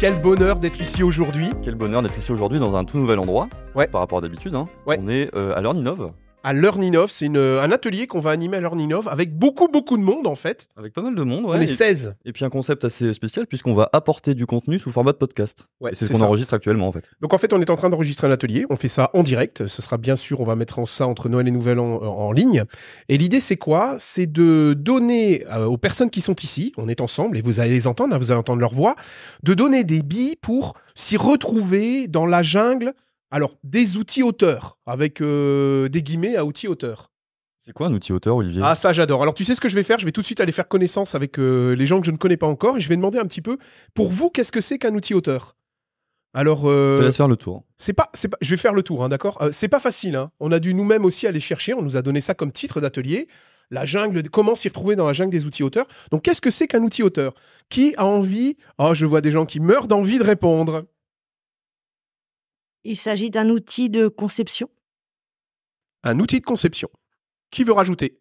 Quel 0.00 0.14
bonheur 0.22 0.56
d'être 0.56 0.80
ici 0.80 1.02
aujourd'hui. 1.02 1.50
Quel 1.62 1.74
bonheur 1.74 2.00
d'être 2.00 2.16
ici 2.16 2.32
aujourd'hui 2.32 2.58
dans 2.58 2.74
un 2.74 2.84
tout 2.84 2.96
nouvel 2.96 3.18
endroit. 3.18 3.50
Ouais. 3.74 3.86
Par 3.86 4.00
rapport 4.00 4.16
à 4.16 4.20
d'habitude. 4.22 4.54
Hein. 4.54 4.66
Ouais. 4.86 4.98
On 4.98 5.08
est 5.08 5.28
euh, 5.36 5.54
à 5.54 5.60
Learninov, 5.60 6.12
À 6.42 6.54
Learninov, 6.54 7.10
c'est 7.10 7.26
un 7.26 7.70
atelier 7.70 8.06
qu'on 8.06 8.20
va 8.20 8.30
animer 8.30 8.56
à 8.56 8.60
Learninov 8.60 9.08
avec 9.08 9.36
beaucoup, 9.36 9.68
beaucoup 9.68 9.98
de 9.98 10.02
monde 10.02 10.26
en 10.26 10.34
fait. 10.34 10.68
avec 10.76 10.94
pas 10.94 11.02
mal 11.02 11.14
de 11.14 11.22
monde. 11.22 11.44
On 11.44 11.50
Ouais, 11.50 11.60
est 11.60 11.64
et, 11.64 11.66
16. 11.66 12.14
et 12.24 12.32
puis 12.32 12.46
un 12.46 12.48
concept 12.48 12.82
assez 12.86 13.12
spécial 13.12 13.46
puisqu'on 13.46 13.74
va 13.74 13.90
apporter 13.92 14.34
du 14.34 14.46
contenu 14.46 14.78
sous 14.78 14.90
format 14.90 15.12
de 15.12 15.18
podcast. 15.18 15.66
Ouais, 15.80 15.90
c'est 15.92 16.06
ce 16.06 16.12
qu'on 16.14 16.22
enregistre 16.22 16.54
actuellement 16.54 16.88
en 16.88 16.92
fait. 16.92 17.10
Donc 17.20 17.34
en 17.34 17.38
fait, 17.38 17.52
on 17.52 17.60
est 17.60 17.68
en 17.68 17.76
train 17.76 17.90
d'enregistrer 17.90 18.26
un 18.26 18.30
atelier. 18.30 18.64
On 18.70 18.76
fait 18.76 18.88
ça 18.88 19.10
en 19.12 19.22
direct. 19.22 19.66
Ce 19.66 19.82
sera 19.82 19.98
bien 19.98 20.16
sûr, 20.16 20.40
on 20.40 20.44
va 20.44 20.56
mettre 20.56 20.78
en- 20.78 20.86
ça 20.86 21.06
entre 21.06 21.28
Noël 21.28 21.46
et 21.46 21.50
Nouvel 21.50 21.78
An 21.78 22.00
euh, 22.02 22.06
en 22.06 22.32
ligne. 22.32 22.64
Et 23.10 23.18
l'idée, 23.18 23.40
c'est 23.40 23.56
quoi? 23.58 23.96
C'est 23.98 24.26
de 24.26 24.74
donner 24.74 25.44
euh, 25.52 25.66
aux 25.66 25.76
personnes 25.78 26.08
qui 26.10 26.22
sont 26.22 26.36
ici, 26.36 26.72
on 26.78 26.88
est 26.88 27.02
ensemble 27.02 27.36
et 27.36 27.42
vous 27.42 27.60
allez 27.60 27.70
les 27.72 27.86
entendre, 27.86 28.14
hein, 28.14 28.18
vous 28.18 28.30
allez 28.32 28.40
entendre 28.40 28.60
leur 28.60 28.72
voix, 28.72 28.96
de 29.42 29.52
donner 29.52 29.84
des 29.84 30.02
billes 30.02 30.36
pour 30.40 30.74
s'y 30.94 31.18
retrouver 31.18 32.08
dans 32.08 32.24
la 32.24 32.42
jungle. 32.42 32.94
Alors, 33.30 33.56
des 33.62 33.96
outils 33.96 34.22
auteurs, 34.22 34.78
avec 34.86 35.20
euh, 35.20 35.88
des 35.88 36.02
guillemets 36.02 36.36
à 36.36 36.44
outils 36.44 36.68
auteurs. 36.68 37.10
C'est 37.60 37.72
quoi 37.72 37.86
un 37.88 37.94
outil 37.94 38.12
auteur, 38.12 38.36
Olivier? 38.36 38.62
Ah, 38.64 38.74
ça, 38.74 38.92
j'adore. 38.92 39.22
Alors, 39.22 39.34
tu 39.34 39.44
sais 39.44 39.54
ce 39.54 39.60
que 39.60 39.68
je 39.68 39.74
vais 39.74 39.82
faire? 39.82 39.98
Je 39.98 40.04
vais 40.06 40.12
tout 40.12 40.22
de 40.22 40.26
suite 40.26 40.40
aller 40.40 40.50
faire 40.52 40.66
connaissance 40.66 41.14
avec 41.14 41.38
euh, 41.38 41.74
les 41.76 41.86
gens 41.86 42.00
que 42.00 42.06
je 42.06 42.10
ne 42.10 42.16
connais 42.16 42.38
pas 42.38 42.46
encore 42.46 42.76
et 42.78 42.80
je 42.80 42.88
vais 42.88 42.96
demander 42.96 43.18
un 43.18 43.26
petit 43.26 43.42
peu, 43.42 43.58
pour 43.94 44.10
vous, 44.10 44.30
qu'est-ce 44.30 44.50
que 44.50 44.60
c'est 44.60 44.78
qu'un 44.78 44.94
outil 44.94 45.14
auteur? 45.14 45.56
Alors, 46.32 46.62
euh, 46.68 46.96
Je 46.96 47.00
te 47.00 47.06
laisse 47.06 47.16
faire 47.16 47.28
le 47.28 47.36
tour. 47.36 47.64
c'est 47.76 47.92
pas, 47.92 48.08
c'est 48.14 48.28
pas, 48.28 48.38
je 48.40 48.50
vais 48.50 48.56
faire 48.56 48.72
le 48.72 48.82
tour, 48.82 49.04
hein, 49.04 49.08
d'accord? 49.08 49.42
C'est 49.52 49.68
pas 49.68 49.80
facile. 49.80 50.16
hein. 50.16 50.30
On 50.40 50.52
a 50.52 50.58
dû 50.58 50.74
nous-mêmes 50.74 51.04
aussi 51.04 51.26
aller 51.26 51.40
chercher. 51.40 51.74
On 51.74 51.82
nous 51.82 51.96
a 51.96 52.02
donné 52.02 52.20
ça 52.20 52.34
comme 52.34 52.50
titre 52.52 52.80
d'atelier. 52.80 53.28
La 53.70 53.84
jungle, 53.84 54.28
comment 54.30 54.54
s'y 54.56 54.68
retrouver 54.68 54.96
dans 54.96 55.06
la 55.06 55.12
jungle 55.12 55.30
des 55.30 55.46
outils 55.46 55.62
auteurs. 55.62 55.86
Donc, 56.10 56.22
qu'est-ce 56.22 56.40
que 56.40 56.50
c'est 56.50 56.66
qu'un 56.66 56.82
outil 56.82 57.02
auteur? 57.02 57.34
Qui 57.68 57.94
a 57.96 58.04
envie 58.06 58.56
Oh, 58.78 58.94
je 58.94 59.06
vois 59.06 59.20
des 59.20 59.30
gens 59.30 59.44
qui 59.44 59.60
meurent 59.60 59.86
d'envie 59.86 60.18
de 60.18 60.24
répondre. 60.24 60.84
Il 62.84 62.96
s'agit 62.96 63.30
d'un 63.30 63.48
outil 63.50 63.90
de 63.90 64.08
conception. 64.08 64.70
Un 66.02 66.18
outil 66.18 66.40
de 66.40 66.44
conception. 66.46 66.88
Qui 67.50 67.64
veut 67.64 67.72
rajouter? 67.72 68.18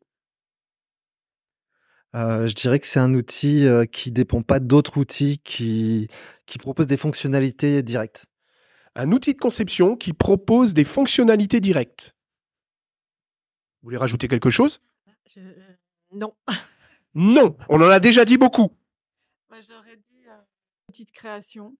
Euh, 2.15 2.47
je 2.47 2.55
dirais 2.55 2.79
que 2.79 2.87
c'est 2.87 2.99
un 2.99 3.13
outil 3.13 3.65
euh, 3.65 3.85
qui 3.85 4.11
dépend 4.11 4.41
pas 4.41 4.59
d'autres 4.59 4.97
outils 4.97 5.39
qui, 5.39 6.07
qui 6.47 6.57
proposent 6.57 6.87
des 6.87 6.97
fonctionnalités 6.97 7.83
directes. 7.83 8.25
Un 8.95 9.11
outil 9.11 9.33
de 9.33 9.39
conception 9.39 9.95
qui 9.95 10.13
propose 10.13 10.73
des 10.73 10.83
fonctionnalités 10.83 11.59
directes. 11.59 12.15
Vous 13.81 13.87
voulez 13.87 13.97
rajouter 13.97 14.27
quelque 14.27 14.49
chose? 14.49 14.81
Je- 15.33 15.39
euh, 15.39 15.75
Non. 16.11 16.33
Non, 17.13 17.55
on 17.69 17.81
en 17.81 17.89
a 17.89 17.99
déjà 17.99 18.25
dit 18.25 18.37
beaucoup. 18.37 18.75
Moi, 19.49 19.59
j'aurais 19.67 19.95
dit 19.95 20.27
euh, 20.27 20.37
outil 20.89 21.05
de 21.05 21.11
création. 21.11 21.75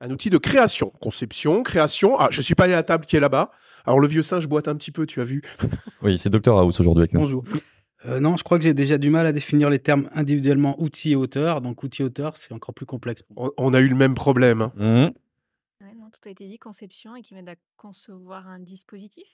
Un 0.00 0.10
outil 0.10 0.28
de 0.30 0.38
création, 0.38 0.90
conception, 1.00 1.62
création. 1.62 2.18
Ah, 2.18 2.28
je 2.30 2.42
suis 2.42 2.54
pas 2.54 2.64
allé 2.64 2.72
à 2.74 2.76
la 2.76 2.82
table 2.82 3.06
qui 3.06 3.16
est 3.16 3.20
là-bas. 3.20 3.50
Alors 3.86 4.00
le 4.00 4.08
vieux 4.08 4.22
singe 4.22 4.46
boite 4.48 4.68
un 4.68 4.76
petit 4.76 4.90
peu, 4.90 5.06
tu 5.06 5.20
as 5.20 5.24
vu. 5.24 5.42
Oui, 6.02 6.18
c'est 6.18 6.30
Dr 6.30 6.56
House 6.58 6.80
aujourd'hui 6.80 7.02
avec 7.02 7.12
nous. 7.14 7.20
Bonjour. 7.20 7.44
Euh, 8.06 8.20
non, 8.20 8.36
je 8.36 8.44
crois 8.44 8.58
que 8.58 8.64
j'ai 8.64 8.74
déjà 8.74 8.98
du 8.98 9.08
mal 9.08 9.26
à 9.26 9.32
définir 9.32 9.70
les 9.70 9.78
termes 9.78 10.10
individuellement 10.14 10.74
outil 10.80 11.12
et 11.12 11.16
auteur. 11.16 11.60
Donc, 11.62 11.82
outil 11.82 12.02
auteur, 12.02 12.36
c'est 12.36 12.52
encore 12.52 12.74
plus 12.74 12.84
complexe. 12.86 13.22
On, 13.36 13.50
on 13.56 13.72
a 13.72 13.80
eu 13.80 13.88
le 13.88 13.94
même 13.94 14.14
problème. 14.14 14.60
hein. 14.62 14.72
Mmh. 14.76 15.84
Ouais, 15.84 15.94
non, 15.96 16.10
tout 16.10 16.20
a 16.26 16.30
été 16.30 16.46
dit, 16.46 16.58
conception 16.58 17.16
et 17.16 17.22
qui 17.22 17.34
m'aide 17.34 17.48
à 17.48 17.54
concevoir 17.78 18.46
un 18.48 18.58
dispositif. 18.58 19.24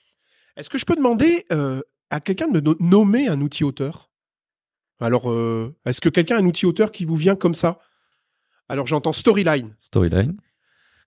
Est-ce 0.55 0.69
que 0.69 0.77
je 0.77 0.85
peux 0.85 0.95
demander 0.95 1.45
euh, 1.51 1.81
à 2.11 2.21
quelqu'un 2.21 2.47
de 2.47 2.61
no- 2.61 2.77
nommer 2.79 3.27
un 3.27 3.41
outil 3.41 3.63
auteur? 3.65 4.09
Alors, 5.01 5.29
euh, 5.31 5.75
est-ce 5.85 5.99
que 5.99 6.09
quelqu'un 6.09 6.37
a 6.37 6.39
un 6.39 6.45
outil 6.45 6.65
auteur 6.65 6.91
qui 6.93 7.03
vous 7.03 7.15
vient 7.15 7.35
comme 7.35 7.53
ça? 7.55 7.79
Alors, 8.69 8.85
j'entends 8.87 9.11
Storyline, 9.13 9.75
Storyline. 9.79 10.37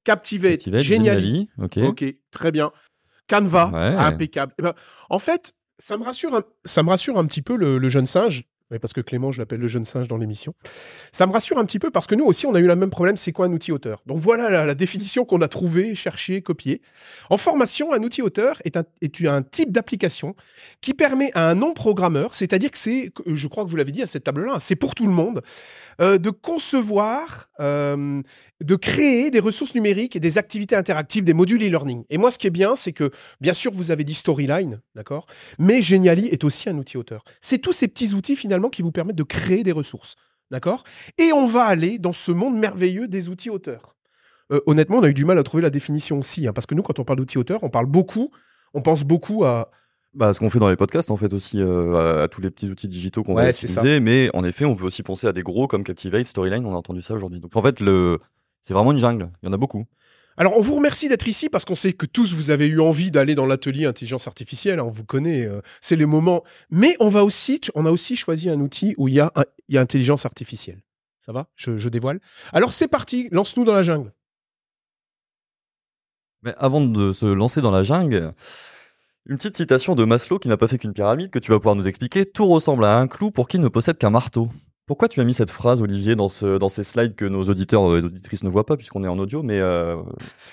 Captivate, 0.05 0.53
Activate, 0.55 0.83
Geniali. 0.83 1.49
Ok. 1.61 1.79
Ok, 1.79 2.05
très 2.31 2.53
bien. 2.53 2.71
Canva, 3.27 3.71
Ouais. 3.73 3.97
impeccable. 3.97 4.53
Eh 4.59 4.63
ben, 4.63 4.75
en 5.11 5.19
fait, 5.19 5.55
ça 5.79 5.97
me 5.97 6.05
rassure 6.05 6.35
un, 6.37 6.43
ça 6.65 6.83
me 6.83 6.91
rassure 6.91 7.19
un 7.19 7.25
petit 7.27 7.43
peu 7.43 7.57
le, 7.57 7.79
le 7.79 7.89
jeune 7.89 8.07
singe. 8.07 8.45
Ouais, 8.71 8.79
parce 8.79 8.95
que 8.95 9.03
Clément, 9.03 9.31
je 9.31 9.41
l'appelle 9.41 9.61
le 9.61 9.69
jeune 9.69 9.85
singe 9.85 10.09
dans 10.09 10.17
l'émission. 10.17 10.55
Ça 11.13 11.27
me 11.27 11.33
rassure 11.33 11.59
un 11.59 11.67
petit 11.67 11.79
peu 11.79 11.91
parce 11.91 12.07
que 12.07 12.15
nous 12.15 12.25
aussi, 12.25 12.47
on 12.47 12.55
a 12.55 12.61
eu 12.61 12.67
le 12.67 12.75
même 12.75 12.89
problème. 12.89 13.17
C'est 13.19 13.31
quoi 13.31 13.45
un 13.47 13.53
outil 13.53 13.73
auteur? 13.73 14.03
Donc 14.07 14.19
voilà 14.19 14.49
la, 14.49 14.65
la 14.65 14.75
définition 14.75 15.27
qu'on 15.27 15.43
a 15.43 15.49
trouvée, 15.49 15.95
cherchée, 15.95 16.41
copiée. 16.41 16.81
En 17.29 17.37
formation, 17.37 17.93
un 17.93 18.03
outil 18.03 18.23
auteur 18.23 18.57
est 18.65 18.79
un, 18.79 18.85
est 19.03 19.23
un 19.27 19.43
type 19.43 19.71
d'application 19.71 20.35
qui 20.81 20.95
permet 20.95 21.31
à 21.35 21.51
un 21.51 21.55
non-programmeur, 21.55 22.35
c'est-à-dire 22.35 22.71
que 22.71 22.79
c'est, 22.79 23.13
je 23.27 23.47
crois 23.49 23.65
que 23.65 23.71
vous 23.71 23.77
l'avez 23.77 23.93
dit 23.93 24.03
à 24.03 24.07
cette 24.07 24.25
table-là, 24.25 24.57
c'est 24.61 24.77
pour 24.77 24.95
tout 24.95 25.07
le 25.07 25.13
monde, 25.13 25.43
euh, 26.01 26.19
de 26.19 26.31
concevoir, 26.31 27.49
euh, 27.61 28.23
de 28.63 28.77
créer 28.77 29.31
des 29.31 29.41
ressources 29.41 29.75
numériques 29.75 30.17
et 30.17 30.21
des 30.21 30.39
activités 30.39 30.77
interactives, 30.77 31.25
des 31.25 31.35
modules 31.35 31.63
e-learning. 31.63 32.05
Et 32.11 32.19
moi, 32.19 32.31
ce 32.31 32.39
qui 32.39 32.47
est 32.47 32.51
bien, 32.51 32.77
c'est 32.77 32.93
que, 32.93 33.11
bien 33.41 33.53
sûr, 33.53 33.73
vous 33.73 33.91
avez 33.91 34.05
dit 34.05 34.15
Storyline, 34.15 34.81
d'accord? 34.95 35.27
Mais 35.59 35.83
Geniali 35.83 36.29
est 36.29 36.45
aussi 36.45 36.69
un 36.69 36.77
outil 36.77 36.97
auteur. 36.97 37.25
C'est 37.41 37.59
tous 37.59 37.73
ces 37.73 37.89
petits 37.89 38.15
outils, 38.15 38.37
finalement, 38.37 38.69
qui 38.69 38.83
vous 38.83 38.93
permettent 38.93 39.17
de 39.17 39.23
créer 39.23 39.63
des 39.63 39.73
ressources, 39.73 40.17
d'accord? 40.51 40.85
Et 41.19 41.33
on 41.33 41.47
va 41.47 41.65
aller 41.65 41.99
dans 41.99 42.13
ce 42.13 42.33
monde 42.33 42.59
merveilleux 42.59 43.09
des 43.09 43.29
outils 43.29 43.51
auteurs. 43.51 43.97
Euh, 44.53 44.61
honnêtement, 44.67 44.99
on 44.99 45.03
a 45.03 45.09
eu 45.09 45.15
du 45.15 45.25
mal 45.25 45.39
à 45.39 45.43
trouver 45.43 45.63
la 45.63 45.71
définition 45.71 46.19
aussi, 46.19 46.47
hein, 46.47 46.53
parce 46.53 46.67
que 46.67 46.75
nous, 46.75 46.83
quand 46.83 46.99
on 46.99 47.05
parle 47.05 47.19
d'outils 47.19 47.39
auteurs, 47.39 47.63
on 47.63 47.71
parle 47.71 47.87
beaucoup, 47.87 48.31
on 48.75 48.83
pense 48.83 49.05
beaucoup 49.05 49.45
à, 49.45 49.71
Bah, 50.15 50.33
ce 50.33 50.39
qu'on 50.39 50.49
fait 50.51 50.61
dans 50.61 50.69
les 50.69 50.77
podcasts, 50.77 51.11
en 51.11 51.17
fait, 51.17 51.33
aussi, 51.33 51.61
euh, 51.61 52.21
à, 52.21 52.23
à 52.25 52.29
tous 52.29 52.41
les 52.41 52.51
petits 52.51 52.71
outils 52.71 52.87
digitaux 52.89 53.23
qu'on 53.25 53.35
Ouais, 53.35 53.45
va 53.45 53.51
utiliser. 53.51 53.99
Mais 54.01 54.31
en 54.35 54.45
effet, 54.45 54.65
on 54.65 54.77
peut 54.77 54.85
aussi 54.85 55.03
penser 55.03 55.27
à 55.27 55.33
des 55.33 55.43
gros 55.43 55.67
comme 55.67 55.83
Captivate, 55.83 56.25
Storyline, 56.27 56.65
on 56.67 56.73
a 56.73 56.77
entendu 56.77 57.03
ça 57.03 57.15
aujourd'hui. 57.15 57.41
Donc 57.41 57.57
en 57.57 57.63
fait, 57.63 57.81
le... 57.81 58.21
c'est 58.63 58.75
vraiment 58.75 58.93
une 58.93 58.99
jungle. 59.01 59.31
Il 59.43 59.47
y 59.47 59.51
en 59.51 59.53
a 59.53 59.57
beaucoup. 59.57 59.87
Alors, 60.37 60.57
on 60.57 60.61
vous 60.61 60.75
remercie 60.77 61.09
d'être 61.09 61.29
ici 61.29 61.49
parce 61.49 61.65
qu'on 61.65 61.77
sait 61.77 61.93
que 61.93 62.07
tous 62.07 62.33
vous 62.35 62.51
avez 62.51 62.67
eu 62.67 62.81
envie 62.81 63.11
d'aller 63.13 63.35
dans 63.37 63.47
l'atelier 63.47 63.87
intelligence 63.87 64.27
artificielle. 64.27 64.81
hein, 64.81 64.85
on 64.85 64.91
vous 64.91 65.05
connaît, 65.05 65.47
euh, 65.47 65.61
c'est 65.81 65.95
le 65.97 66.07
moment. 66.07 66.43
Mais 66.71 66.97
on 67.01 67.09
va 67.09 67.25
aussi, 67.25 67.61
on 67.77 67.87
a 67.87 67.91
aussi 67.91 68.17
choisi 68.17 68.49
un 68.51 68.61
outil 68.61 68.95
où 68.97 69.07
il 69.09 69.15
y 69.15 69.21
a, 69.21 69.31
un- 69.37 69.45
il 69.69 69.75
y 69.77 69.79
a 69.79 69.81
intelligence 69.81 70.27
artificielle. 70.27 70.81
Ça 71.21 71.33
va? 71.33 71.47
Je, 71.55 71.79
je 71.79 71.89
dévoile. 71.89 72.21
Alors, 72.53 72.73
c'est 72.73 72.89
parti. 72.89 73.29
Lance-nous 73.31 73.65
dans 73.65 73.75
la 73.75 73.83
jungle. 73.83 74.13
Mais 76.43 76.53
avant 76.59 76.81
de 76.85 77.13
se 77.13 77.27
lancer 77.27 77.61
dans 77.61 77.71
la 77.71 77.83
jungle, 77.83 78.35
une 79.27 79.37
petite 79.37 79.57
citation 79.57 79.95
de 79.95 80.05
Maslow 80.05 80.39
qui 80.39 80.49
n'a 80.49 80.57
pas 80.57 80.69
fait 80.69 80.79
qu'une 80.79 80.93
pyramide 80.93 81.31
que 81.31 81.39
tu 81.39 81.51
vas 81.51 81.59
pouvoir 81.59 81.75
nous 81.77 81.89
expliquer. 81.89 82.27
Tout 82.27 82.47
ressemble 82.47 82.85
à 82.85 82.99
un 82.99 83.07
clou 83.09 83.31
pour 83.31 83.49
qui 83.49 83.59
ne 83.59 83.69
possède 83.69 83.97
qu'un 83.97 84.11
marteau. 84.11 84.49
Pourquoi 84.87 85.09
tu 85.09 85.19
as 85.21 85.25
mis 85.25 85.33
cette 85.33 85.51
phrase, 85.51 85.81
Olivier, 85.81 86.15
dans, 86.15 86.29
ce, 86.29 86.59
dans 86.59 86.69
ces 86.69 86.83
slides 86.85 87.15
que 87.15 87.25
nos 87.25 87.45
auditeurs 87.45 87.83
et 87.97 88.03
auditrices 88.03 88.45
ne 88.45 88.51
voient 88.51 88.67
pas 88.67 88.77
puisqu'on 88.77 89.03
est 89.03 89.09
en 89.09 89.19
audio 89.19 89.43
Mais 89.43 89.59
euh, 89.61 89.97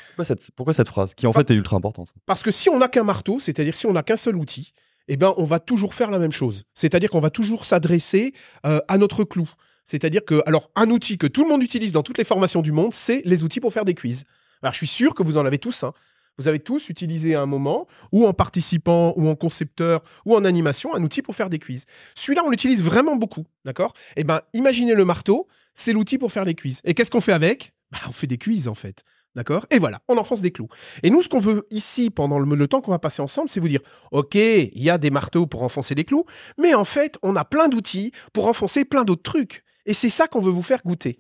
pourquoi, 0.08 0.24
cette, 0.24 0.52
pourquoi 0.56 0.74
cette 0.74 0.88
phrase 0.88 1.16
qui 1.16 1.28
en 1.28 1.34
fait 1.34 1.52
est 1.52 1.56
ultra 1.56 1.76
importante? 1.76 2.14
Parce 2.26 2.42
que 2.42 2.52
si 2.52 2.70
on 2.70 2.80
n'a 2.80 2.88
qu'un 2.88 3.04
marteau, 3.04 3.40
c'est-à-dire 3.40 3.76
si 3.76 3.88
on 3.88 3.94
n'a 3.94 4.04
qu'un 4.04 4.16
seul 4.16 4.38
outil, 4.38 4.72
eh 5.10 5.18
ben, 5.18 5.34
on 5.36 5.44
va 5.44 5.60
toujours 5.60 5.94
faire 5.94 6.10
la 6.10 6.20
même 6.20 6.32
chose. 6.32 6.64
C'est-à-dire 6.74 7.10
qu'on 7.10 7.20
va 7.20 7.30
toujours 7.30 7.66
s'adresser 7.66 8.32
euh, 8.66 8.80
à 8.88 8.98
notre 8.98 9.26
clou. 9.26 9.50
C'est-à-dire 9.84 10.24
que, 10.24 10.42
alors, 10.46 10.72
un 10.78 10.90
outil 10.92 11.18
que 11.18 11.28
tout 11.28 11.44
le 11.44 11.50
monde 11.50 11.62
utilise 11.62 11.92
dans 11.92 12.04
toutes 12.04 12.18
les 12.18 12.24
formations 12.24 12.62
du 12.62 12.72
monde, 12.72 12.94
c'est 12.94 13.22
les 13.26 13.44
outils 13.44 13.60
pour 13.60 13.74
faire 13.74 13.84
des 13.84 13.96
quiz. 13.96 14.24
Alors, 14.62 14.72
je 14.72 14.78
suis 14.78 14.88
sûr 14.88 15.14
que 15.14 15.24
vous 15.24 15.38
en 15.38 15.46
avez 15.46 15.58
tous. 15.58 15.84
hein. 15.84 15.92
Vous 16.42 16.48
avez 16.48 16.60
tous 16.60 16.90
utilisé 16.90 17.36
à 17.36 17.42
un 17.42 17.46
moment, 17.46 17.88
ou 18.12 18.26
en 18.26 18.34
participant, 18.34 19.14
ou 19.16 19.30
en 19.30 19.36
concepteur, 19.36 20.02
ou 20.26 20.36
en 20.36 20.44
animation, 20.44 20.96
un 20.96 21.04
outil 21.04 21.22
pour 21.22 21.36
faire 21.36 21.52
des 21.52 21.60
quiz. 21.60 21.86
Celui-là, 22.16 22.42
on 22.44 22.50
l'utilise 22.50 22.82
vraiment 22.82 23.16
beaucoup, 23.16 23.46
d'accord? 23.64 23.94
Eh 24.16 24.24
ben, 24.24 24.42
imaginez 24.54 24.96
le 24.96 25.06
marteau, 25.06 25.48
c'est 25.76 25.94
l'outil 25.94 26.18
pour 26.18 26.32
faire 26.32 26.44
les 26.44 26.56
quiz. 26.56 26.82
Et 26.84 26.96
qu'est-ce 26.96 27.12
qu'on 27.12 27.22
fait 27.22 27.32
avec? 27.32 27.74
Bah, 27.92 28.00
On 28.08 28.12
fait 28.12 28.26
des 28.26 28.40
quiz, 28.40 28.68
en 28.68 28.74
fait. 28.74 29.04
D'accord? 29.36 29.68
Et 29.70 29.78
voilà, 29.78 30.02
on 30.08 30.18
enfonce 30.18 30.42
des 30.42 30.52
clous. 30.52 30.68
Et 31.04 31.12
nous, 31.12 31.22
ce 31.22 31.30
qu'on 31.30 31.40
veut 31.40 31.68
ici, 31.70 32.10
pendant 32.10 32.40
le, 32.40 32.56
le 32.56 32.68
temps 32.68 32.82
qu'on 32.82 32.92
va 32.92 33.00
passer 33.00 33.22
ensemble, 33.22 33.50
c'est 33.50 33.60
vous 33.60 33.68
dire, 33.68 33.82
OK, 34.12 34.34
il 34.34 34.72
y 34.82 34.90
a 34.90 34.98
des 34.98 35.12
marteaux 35.12 35.46
pour 35.46 35.62
enfoncer 35.62 35.94
des 35.94 36.06
clous, 36.06 36.26
mais 36.58 36.74
en 36.74 36.86
fait, 36.86 37.20
on 37.22 37.36
a 37.36 37.46
plein 37.46 37.70
d'outils 37.70 38.12
pour 38.34 38.48
enfoncer 38.48 38.84
plein 38.84 39.04
d'autres 39.04 39.22
trucs. 39.22 39.64
Et 39.86 39.94
c'est 39.94 40.10
ça 40.10 40.28
qu'on 40.28 40.42
veut 40.42 40.52
vous 40.52 40.64
faire 40.64 40.82
goûter. 40.84 41.20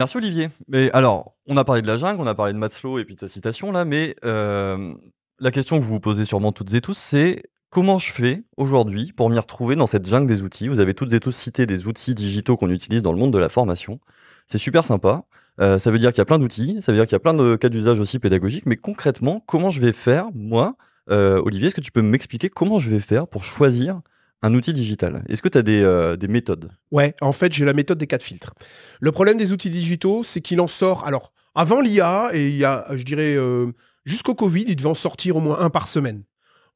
Merci 0.00 0.16
Olivier. 0.16 0.48
Mais 0.68 0.92
alors, 0.92 1.34
on 1.48 1.56
a 1.56 1.64
parlé 1.64 1.82
de 1.82 1.88
la 1.88 1.96
jungle, 1.96 2.20
on 2.20 2.26
a 2.28 2.34
parlé 2.34 2.52
de 2.52 2.58
Maslow 2.58 3.00
et 3.00 3.04
puis 3.04 3.16
de 3.16 3.20
sa 3.20 3.26
citation 3.26 3.72
là, 3.72 3.84
mais 3.84 4.14
euh, 4.24 4.94
la 5.40 5.50
question 5.50 5.76
que 5.78 5.84
vous 5.84 5.94
vous 5.94 6.00
posez 6.00 6.24
sûrement 6.24 6.52
toutes 6.52 6.72
et 6.74 6.80
tous, 6.80 6.96
c'est 6.96 7.42
comment 7.70 7.98
je 7.98 8.12
fais 8.12 8.44
aujourd'hui 8.56 9.12
pour 9.12 9.28
m'y 9.28 9.38
retrouver 9.40 9.74
dans 9.74 9.88
cette 9.88 10.06
jungle 10.06 10.28
des 10.28 10.42
outils? 10.42 10.68
Vous 10.68 10.78
avez 10.78 10.94
toutes 10.94 11.12
et 11.14 11.18
tous 11.18 11.32
cité 11.32 11.66
des 11.66 11.88
outils 11.88 12.14
digitaux 12.14 12.56
qu'on 12.56 12.70
utilise 12.70 13.02
dans 13.02 13.12
le 13.12 13.18
monde 13.18 13.32
de 13.32 13.38
la 13.38 13.48
formation. 13.48 13.98
C'est 14.46 14.58
super 14.58 14.84
sympa. 14.84 15.24
Euh, 15.60 15.78
ça 15.78 15.90
veut 15.90 15.98
dire 15.98 16.12
qu'il 16.12 16.18
y 16.18 16.22
a 16.22 16.26
plein 16.26 16.38
d'outils, 16.38 16.78
ça 16.80 16.92
veut 16.92 16.98
dire 16.98 17.06
qu'il 17.06 17.14
y 17.14 17.16
a 17.16 17.20
plein 17.20 17.34
de 17.34 17.56
cas 17.56 17.68
d'usage 17.68 17.98
aussi 17.98 18.20
pédagogiques, 18.20 18.66
mais 18.66 18.76
concrètement, 18.76 19.42
comment 19.46 19.70
je 19.70 19.80
vais 19.80 19.92
faire, 19.92 20.28
moi, 20.32 20.76
euh, 21.10 21.42
Olivier, 21.44 21.66
est-ce 21.66 21.74
que 21.74 21.80
tu 21.80 21.90
peux 21.90 22.02
m'expliquer 22.02 22.50
comment 22.50 22.78
je 22.78 22.88
vais 22.88 23.00
faire 23.00 23.26
pour 23.26 23.42
choisir 23.42 24.00
un 24.42 24.54
outil 24.54 24.72
digital 24.72 25.24
Est-ce 25.28 25.42
que 25.42 25.48
tu 25.48 25.58
as 25.58 25.62
des, 25.62 25.82
euh, 25.82 26.16
des 26.16 26.28
méthodes? 26.28 26.70
Ouais, 26.90 27.14
en 27.20 27.32
fait, 27.32 27.52
j'ai 27.52 27.64
la 27.64 27.72
méthode 27.72 27.98
des 27.98 28.06
quatre 28.06 28.22
filtres. 28.22 28.54
Le 29.00 29.12
problème 29.12 29.36
des 29.36 29.52
outils 29.52 29.70
digitaux, 29.70 30.22
c'est 30.22 30.40
qu'il 30.40 30.60
en 30.60 30.68
sort. 30.68 31.04
Alors, 31.06 31.32
avant 31.54 31.80
l'IA, 31.80 32.30
et 32.32 32.48
il 32.48 32.56
y 32.56 32.64
a, 32.64 32.86
je 32.92 33.02
dirais, 33.02 33.34
euh, 33.34 33.72
jusqu'au 34.04 34.34
Covid, 34.34 34.64
il 34.68 34.76
devait 34.76 34.88
en 34.88 34.94
sortir 34.94 35.36
au 35.36 35.40
moins 35.40 35.58
un 35.58 35.70
par 35.70 35.88
semaine. 35.88 36.22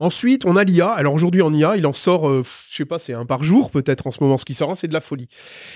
Ensuite, 0.03 0.47
on 0.47 0.57
a 0.57 0.65
l'IA. 0.65 0.89
Alors 0.91 1.15
aujourd'hui, 1.15 1.43
en 1.43 1.55
IA, 1.55 1.77
il 1.77 1.87
en 1.87 1.93
sort, 1.93 2.29
euh, 2.29 2.43
je 2.43 2.75
sais 2.75 2.85
pas, 2.85 2.99
c'est 2.99 3.13
un 3.13 3.25
par 3.25 3.45
jour 3.45 3.71
peut-être 3.71 4.09
en 4.09 4.11
ce 4.11 4.21
moment. 4.21 4.37
Ce 4.37 4.45
qui 4.45 4.53
sort, 4.53 4.69
hein, 4.69 4.75
c'est 4.75 4.89
de 4.89 4.93
la 4.93 5.01
folie. 5.01 5.29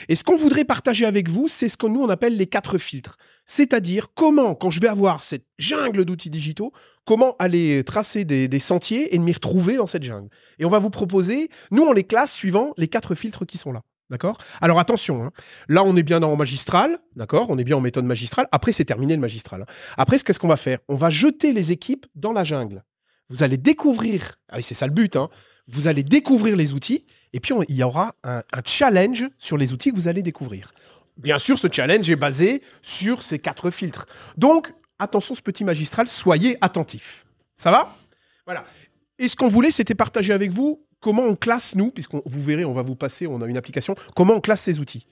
Et 0.08 0.17
ce 0.17 0.25
qu'on 0.25 0.34
voudrait 0.34 0.64
partager 0.64 1.06
avec 1.06 1.28
vous, 1.28 1.46
c'est 1.46 1.69
ce 1.69 1.76
que 1.76 1.87
nous 1.87 2.00
on 2.00 2.08
appelle 2.08 2.37
les 2.37 2.49
quatre 2.49 2.76
filtres. 2.76 3.19
C'est-à-dire 3.44 4.08
comment, 4.17 4.56
quand 4.56 4.73
je 4.73 4.81
vais 4.81 4.88
avoir 4.88 5.23
cette 5.23 5.44
jungle 5.61 6.05
d'outils 6.05 6.28
digitaux, 6.28 6.73
comment 7.05 7.37
aller 7.38 7.84
tracer 7.84 8.25
des, 8.25 8.58
sentiers 8.58 9.14
et 9.14 9.20
m'y 9.20 9.32
retrouver 9.32 9.76
dans 9.76 9.87
cette 9.87 10.02
jungle. 10.02 10.29
Et 10.58 10.64
on 10.64 10.70
va 10.70 10.81
vous 10.81 10.90
proposer, 10.90 11.49
nous 11.70 11.84
on 11.84 11.93
les 11.93 12.02
classe 12.02 12.32
suivant 12.32 12.72
les 12.76 12.88
quatre 12.88 13.14
filtres 13.14 13.46
qui 13.46 13.58
sont 13.58 13.70
là. 13.70 13.82
D'accord? 14.11 14.38
Alors 14.61 14.81
attention, 14.81 15.22
hein. 15.22 15.31
là 15.69 15.84
on 15.84 15.94
est 15.94 16.02
bien 16.02 16.25
en 16.25 16.34
magistral, 16.34 16.99
d'accord? 17.14 17.46
On 17.49 17.58
est 17.58 17.64
bien 17.64 17.76
en 17.76 17.81
méthode 17.81 18.05
magistrale. 18.05 18.49
Après, 18.50 18.72
c'est 18.72 18.84
terminé 18.84 19.14
le 19.14 19.20
magistral. 19.20 19.62
hein. 19.62 19.72
Après, 19.96 20.19
qu'est-ce 20.19 20.40
qu'on 20.40 20.49
va 20.49 20.56
faire? 20.56 20.81
On 20.88 20.96
va 20.96 21.11
jeter 21.11 21.52
les 21.52 21.70
équipes 21.70 22.06
dans 22.17 22.32
la 22.32 22.43
jungle. 22.43 22.82
Vous 23.28 23.43
allez 23.43 23.56
découvrir, 23.56 24.38
ah 24.49 24.62
c'est 24.62 24.75
ça 24.75 24.87
le 24.87 24.93
but, 24.93 25.17
hein. 25.17 25.28
vous 25.69 25.88
allez 25.88 26.02
découvrir 26.02 26.56
les 26.56 26.73
outils 26.73 27.05
et 27.32 27.40
puis 27.40 27.55
il 27.69 27.76
y 27.76 27.82
aura 27.82 28.14
un, 28.23 28.43
challenge 28.64 29.26
sur 29.38 29.56
les 29.56 29.73
outils 29.73 29.90
que 29.90 29.96
vous 29.96 30.08
allez 30.08 30.23
découvrir. 30.23 30.73
Bien 31.17 31.38
sûr, 31.38 31.58
ce 31.58 31.69
challenge 31.70 32.08
est 32.11 32.17
basé 32.17 32.62
sur 32.82 33.23
ces 33.23 33.38
quatre 33.38 33.70
filtres. 33.70 34.06
Donc, 34.37 34.73
attention, 34.99 35.34
ce 35.34 35.43
petit 35.43 35.64
magistral, 35.64 36.06
soyez 36.08 36.56
attentifs. 36.61 37.26
Ça 37.55 37.70
va? 37.70 37.96
Voilà. 38.44 38.64
Et 39.19 39.29
ce 39.29 39.34
qu'on 39.34 39.49
voulait, 39.49 39.70
c'était 39.70 39.94
partager 39.94 40.32
avec 40.32 40.52
vous 40.52 40.87
comment 41.00 41.22
on 41.22 41.37
classe, 41.37 41.75
nous, 41.75 41.90
puisqu'on 41.90 42.22
vous 42.26 42.43
verrez, 42.43 42.64
on 42.64 42.72
va 42.72 42.82
vous 42.82 42.96
passer, 42.96 43.26
on 43.26 43.40
a 43.40 43.46
une 43.46 43.56
application, 43.56 43.94
comment 44.14 44.34
on 44.34 44.40
classe 44.40 44.62
ces 44.62 44.79
outils. 44.79 45.06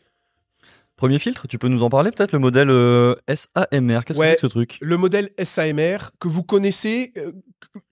Premier 0.97 1.19
filtre, 1.19 1.49
tu 1.49 1.59
peux 1.59 1.69
nous 1.69 1.83
en 1.83 1.89
parler 1.91 2.11
peut-être 2.13 2.31
Le 2.33 2.39
modèle 2.39 2.71
euh, 2.71 3.15
SAMR, 3.29 4.05
qu'est-ce 4.05 4.19
Ouais. 4.19 4.27
que 4.27 4.31
c'est 4.31 4.37
que 4.37 4.41
ce 4.43 4.47
truc? 4.47 4.79
Le 4.81 4.97
modèle 4.97 5.31
SAMR 5.43 6.11
que 6.21 6.29
vous 6.29 6.45
connaissez, 6.45 7.13
euh, 7.19 7.33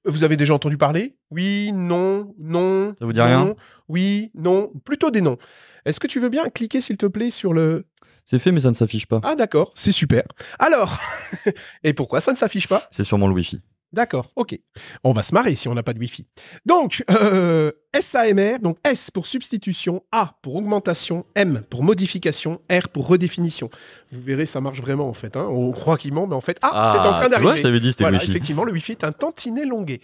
vous 0.04 0.22
avez 0.22 0.36
déjà 0.36 0.54
entendu 0.54 0.78
parler? 0.78 1.16
Oui, 1.30 1.72
non, 1.74 2.32
non. 2.38 2.94
Ça 2.98 3.04
vous 3.04 3.12
dit 3.12 3.18
non, 3.18 3.24
rien 3.26 3.54
Oui, 3.88 4.30
non, 4.34 4.72
plutôt 4.84 5.10
des 5.10 5.20
noms. 5.20 5.36
Est-ce 5.84 5.98
que 5.98 6.06
tu 6.06 6.20
veux 6.20 6.28
bien 6.28 6.48
cliquer, 6.48 6.80
s'il 6.80 6.96
te 6.96 7.06
plaît, 7.06 7.30
sur 7.30 7.52
le... 7.52 7.86
C'est 8.24 8.38
fait, 8.38 8.52
mais 8.52 8.60
ça 8.60 8.70
ne 8.70 8.74
s'affiche 8.76 9.06
pas. 9.06 9.20
Ah 9.24 9.34
d'accord, 9.34 9.72
c'est 9.74 9.90
super. 9.90 10.22
Alors, 10.60 11.00
et 11.82 11.92
pourquoi 11.92 12.20
ça 12.20 12.30
ne 12.30 12.36
s'affiche 12.36 12.68
pas? 12.68 12.86
C'est 12.92 13.02
sûrement 13.02 13.26
le 13.26 13.34
Wi-Fi. 13.34 13.60
D'accord, 13.92 14.30
ok. 14.36 14.58
On 15.04 15.12
va 15.12 15.22
se 15.22 15.34
marrer 15.34 15.54
si 15.54 15.68
on 15.68 15.74
n'a 15.74 15.82
pas 15.82 15.92
de 15.92 15.98
Wi-Fi. 15.98 16.26
Donc, 16.64 17.04
euh, 17.10 17.70
SAMR, 17.98 18.58
donc 18.60 18.78
S 18.84 19.10
pour 19.10 19.26
substitution, 19.26 20.02
A 20.12 20.34
pour 20.42 20.54
augmentation, 20.56 21.26
M 21.34 21.62
pour 21.68 21.82
modification, 21.82 22.62
R 22.70 22.88
pour 22.88 23.06
redéfinition. 23.06 23.68
Vous 24.10 24.20
verrez, 24.22 24.46
ça 24.46 24.60
marche 24.62 24.80
vraiment 24.80 25.08
en 25.08 25.12
fait. 25.12 25.36
hein. 25.36 25.46
On 25.50 25.72
croit 25.72 25.98
qu'il 25.98 26.14
ment, 26.14 26.26
mais 26.26 26.34
en 26.34 26.40
fait, 26.40 26.58
ah, 26.62 26.90
c'est 26.94 27.06
en 27.06 27.12
train 27.12 27.28
d'arriver. 27.28 27.56
je 27.58 27.62
t'avais 27.62 27.80
dit 27.80 27.92
c'était 27.92 28.04
Voilà, 28.04 28.18
Wi-Fi. 28.18 28.30
effectivement, 28.30 28.64
le 28.64 28.72
Wi-Fi 28.72 28.92
est 28.92 29.04
un 29.04 29.12
tantinet 29.12 29.66
longué. 29.66 30.00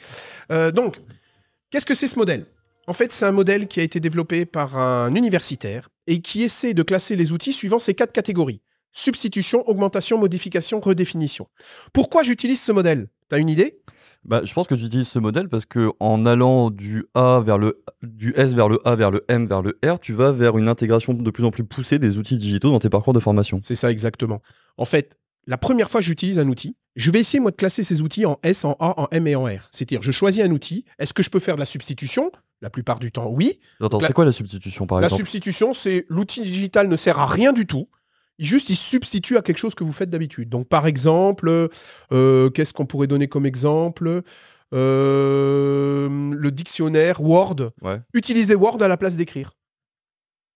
Euh, 0.52 0.70
donc, 0.70 1.00
qu'est-ce 1.70 1.86
que 1.86 1.94
c'est 1.94 2.08
ce 2.08 2.18
modèle? 2.18 2.44
En 2.86 2.92
fait, 2.92 3.12
c'est 3.12 3.24
un 3.26 3.32
modèle 3.32 3.68
qui 3.68 3.80
a 3.80 3.82
été 3.82 4.00
développé 4.00 4.44
par 4.46 4.76
un 4.78 5.14
universitaire 5.14 5.88
et 6.06 6.20
qui 6.20 6.42
essaie 6.42 6.72
de 6.74 6.82
classer 6.82 7.16
les 7.16 7.32
outils 7.32 7.52
suivant 7.52 7.78
ces 7.78 7.94
quatre 7.94 8.12
catégories. 8.12 8.60
Substitution, 8.98 9.62
augmentation, 9.68 10.18
modification, 10.18 10.80
redéfinition. 10.80 11.46
Pourquoi 11.92 12.24
j'utilise 12.24 12.60
ce 12.60 12.72
modèle? 12.72 13.06
T'as 13.28 13.38
une 13.38 13.48
idée? 13.48 13.78
Bah, 14.24 14.40
je 14.42 14.52
pense 14.52 14.66
que 14.66 14.74
tu 14.74 14.82
utilises 14.84 15.06
ce 15.06 15.20
modèle 15.20 15.48
parce 15.48 15.66
que 15.66 15.90
en 16.00 16.26
allant 16.26 16.70
du 16.70 17.04
A 17.14 17.40
vers 17.46 17.58
le 17.58 17.80
du 18.02 18.34
S 18.36 18.54
vers 18.54 18.68
le 18.68 18.80
A 18.84 18.96
vers 18.96 19.12
le 19.12 19.24
M 19.28 19.46
vers 19.46 19.62
le 19.62 19.78
R, 19.86 20.00
tu 20.00 20.14
vas 20.14 20.32
vers 20.32 20.58
une 20.58 20.68
intégration 20.68 21.14
de 21.14 21.30
plus 21.30 21.44
en 21.44 21.52
plus 21.52 21.62
poussée 21.62 22.00
des 22.00 22.18
outils 22.18 22.36
digitaux 22.38 22.70
dans 22.72 22.80
tes 22.80 22.90
parcours 22.90 23.12
de 23.12 23.20
formation. 23.20 23.60
C'est 23.62 23.76
ça 23.76 23.88
exactement. 23.92 24.42
En 24.78 24.84
fait, 24.84 25.16
la 25.46 25.58
première 25.58 25.88
fois 25.88 26.00
que 26.00 26.06
j'utilise 26.06 26.40
un 26.40 26.48
outil, 26.48 26.76
je 26.96 27.12
vais 27.12 27.20
essayer 27.20 27.38
moi 27.38 27.52
de 27.52 27.56
classer 27.56 27.84
ces 27.84 28.02
outils 28.02 28.26
en 28.26 28.40
S, 28.42 28.64
en 28.64 28.72
A, 28.80 29.00
en 29.00 29.06
M 29.12 29.28
et 29.28 29.36
en 29.36 29.44
R. 29.44 29.68
C'est-à-dire, 29.70 30.02
je 30.02 30.10
choisis 30.10 30.42
un 30.42 30.50
outil. 30.50 30.84
Est-ce 30.98 31.14
que 31.14 31.22
je 31.22 31.30
peux 31.30 31.38
faire 31.38 31.54
de 31.54 31.60
la 31.60 31.66
substitution? 31.66 32.32
La 32.62 32.70
plupart 32.70 32.98
du 32.98 33.12
temps, 33.12 33.28
oui. 33.30 33.60
Attends, 33.80 34.00
La- 34.00 34.08
c'est 34.08 34.12
quoi 34.12 34.24
la 34.24 34.32
substitution 34.32 34.88
par 34.88 35.00
La 35.00 35.06
exemple? 35.06 35.20
substitution, 35.20 35.72
c'est 35.72 36.04
l'outil 36.08 36.42
digital 36.42 36.88
ne 36.88 36.96
sert 36.96 37.20
à 37.20 37.26
rien 37.26 37.52
du 37.52 37.64
tout. 37.64 37.88
Juste, 38.38 38.70
il 38.70 38.76
substitue 38.76 39.36
à 39.36 39.42
quelque 39.42 39.58
chose 39.58 39.74
que 39.74 39.84
vous 39.84 39.92
faites 39.92 40.10
d'habitude. 40.10 40.48
Donc, 40.48 40.68
par 40.68 40.86
exemple, 40.86 41.68
euh, 42.12 42.50
qu'est-ce 42.50 42.72
qu'on 42.72 42.86
pourrait 42.86 43.08
donner 43.08 43.26
comme 43.28 43.46
exemple? 43.46 44.22
Euh, 44.74 46.08
Le 46.08 46.50
dictionnaire 46.50 47.20
Word. 47.20 47.72
Ouais. 47.82 48.00
Utilisez 48.14 48.54
Word 48.54 48.80
à 48.82 48.88
la 48.88 48.96
place 48.96 49.16
d'écrire. 49.16 49.52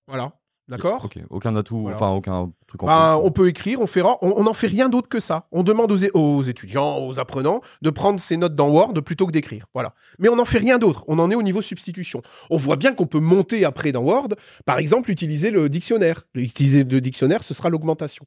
Voilà. 0.06 0.32
D'accord 0.72 1.04
Ok, 1.04 1.19
aucun 1.30 1.54
atout, 1.56 1.82
Voilà. 1.82 1.96
enfin 1.96 2.10
aucun 2.10 2.50
truc 2.66 2.82
en 2.82 2.86
Bah, 2.86 3.16
plus. 3.19 3.26
on 3.26 3.30
peut 3.30 3.48
écrire, 3.48 3.80
on 3.80 3.86
fera, 3.86 4.19
on 4.22 4.32
on 4.36 4.44
n'en 4.44 4.54
fait 4.54 4.66
rien 4.66 4.88
d'autre 4.88 5.08
que 5.08 5.20
ça. 5.20 5.46
On 5.52 5.62
demande 5.62 5.92
aux, 5.92 6.42
étudiants, 6.42 6.98
aux 7.06 7.20
apprenants, 7.20 7.60
de 7.82 7.90
prendre 7.90 8.19
ces 8.19 8.36
notes 8.36 8.54
dans 8.54 8.70
Word 8.70 8.94
plutôt 9.04 9.26
que 9.26 9.32
d'écrire. 9.32 9.66
Voilà. 9.74 9.94
Mais 10.19 10.28
on 10.28 10.36
n'en 10.36 10.44
fait 10.46 10.58
rien 10.58 10.78
d'autre. 10.78 11.04
On 11.08 11.19
en 11.19 11.30
est 11.30 11.34
au 11.34 11.42
niveau 11.42 11.60
substitution. 11.62 12.22
On 12.50 12.56
voit 12.56 12.76
bien 12.76 12.94
qu'on 12.94 13.06
peut 13.06 13.20
monter 13.20 13.64
après 13.64 13.92
dans 13.92 14.02
Word, 14.02 14.28
par 14.64 14.78
exemple, 14.78 15.10
utiliser 15.10 15.50
le 15.50 15.69
dictionnaire. 15.69 16.24
Utiliser 16.34 16.84
le 16.84 17.00
dictionnaire, 17.00 17.42
ce 17.42 17.52
sera 17.54 17.69
l'augmentation. 17.69 18.24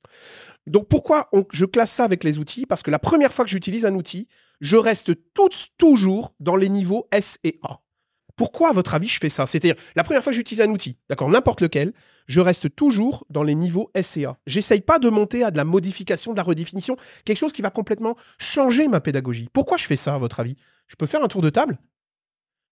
Donc 0.67 0.87
pourquoi 0.87 1.27
on- 1.33 1.45
je 1.51 1.65
classe 1.65 1.91
ça 1.91 2.03
avec 2.03 2.23
les 2.23 2.39
outils? 2.39 2.65
Parce 2.65 2.83
que 2.83 2.91
la 2.91 2.99
première 2.99 3.33
fois 3.33 3.45
que 3.45 3.51
j'utilise 3.51 3.85
un 3.85 3.93
outil, 3.95 4.27
je 4.61 4.77
reste 4.77 5.13
toujours 5.77 6.33
dans 6.39 6.55
les 6.55 6.69
niveaux 6.69 7.07
S 7.11 7.39
et 7.43 7.59
A. 7.63 7.79
Pourquoi, 8.35 8.69
à 8.69 8.73
votre 8.73 8.93
avis, 8.93 9.07
je 9.07 9.19
fais 9.19 9.29
ça? 9.29 9.45
C'est-à-dire, 9.45 9.81
la 9.95 10.03
première 10.03 10.23
fois 10.23 10.31
que 10.31 10.35
j'utilise 10.35 10.61
un 10.61 10.69
outil, 10.69 10.97
d'accord, 11.09 11.29
n'importe 11.29 11.61
lequel, 11.61 11.93
je 12.27 12.41
reste 12.41 12.75
toujours 12.75 13.25
dans 13.29 13.43
les 13.43 13.55
niveaux 13.55 13.89
S 13.93 14.17
et 14.17 14.25
A. 14.25 14.37
J'essaye 14.45 14.81
pas 14.81 14.99
de 14.99 15.09
monter 15.09 15.43
à 15.43 15.51
de 15.51 15.57
la 15.57 15.63
modification, 15.63 16.33
de 16.33 16.37
la 16.37 16.43
redéfinition, 16.43 16.97
quelque 17.23 17.37
chose 17.37 17.53
qui 17.53 17.61
va 17.61 17.69
complètement 17.69 18.17
changer 18.37 18.87
ma 18.87 18.99
pédagogie. 18.99 19.47
Pourquoi 19.53 19.77
je 19.77 19.85
fais 19.85 19.95
ça, 19.95 20.15
à 20.15 20.17
votre 20.17 20.39
avis? 20.39 20.57
Je 20.87 20.95
peux 20.95 21.05
faire 21.05 21.23
un 21.23 21.27
tour 21.27 21.41
de 21.41 21.49
table? 21.49 21.77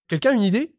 Quelqu'un 0.08 0.32
a 0.32 0.34
une 0.34 0.42
idée? 0.42 0.74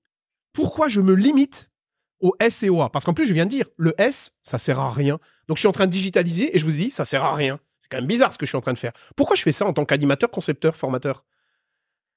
Pourquoi 0.54 0.88
je 0.88 1.02
me 1.02 1.16
limite 1.16 1.72
au 2.20 2.36
S 2.40 2.62
et 2.64 2.70
au 2.70 2.82
A? 2.82 2.92
Parce 2.92 3.06
qu'en 3.06 3.14
plus, 3.14 3.26
je 3.26 3.34
viens 3.34 3.46
de 3.46 3.50
dire, 3.50 3.66
le 3.78 3.96
S, 3.98 4.32
ça 4.44 4.58
sert 4.58 4.80
à 4.80 4.92
rien. 4.92 5.20
Donc, 5.48 5.58
je 5.58 5.62
suis 5.62 5.68
en 5.68 5.72
train 5.72 5.88
de 5.88 5.92
digitaliser 5.92 6.56
et 6.56 6.60
je 6.60 6.66
vous 6.66 6.72
dis, 6.72 6.92
ça 6.92 7.06
sert 7.06 7.24
à 7.24 7.34
rien. 7.34 7.60
C'est 7.80 7.90
quand 7.90 7.98
même 7.98 8.08
bizarre 8.08 8.34
ce 8.34 8.38
que 8.38 8.46
je 8.46 8.52
suis 8.52 8.58
en 8.58 8.62
train 8.62 8.74
de 8.74 8.80
faire. 8.80 8.94
Pourquoi 9.16 9.36
je 9.36 9.42
fais 9.42 9.52
ça 9.52 9.66
en 9.66 9.74
tant 9.74 9.86
qu'animateur, 9.86 10.30
concepteur, 10.30 10.76
formateur? 10.76 11.26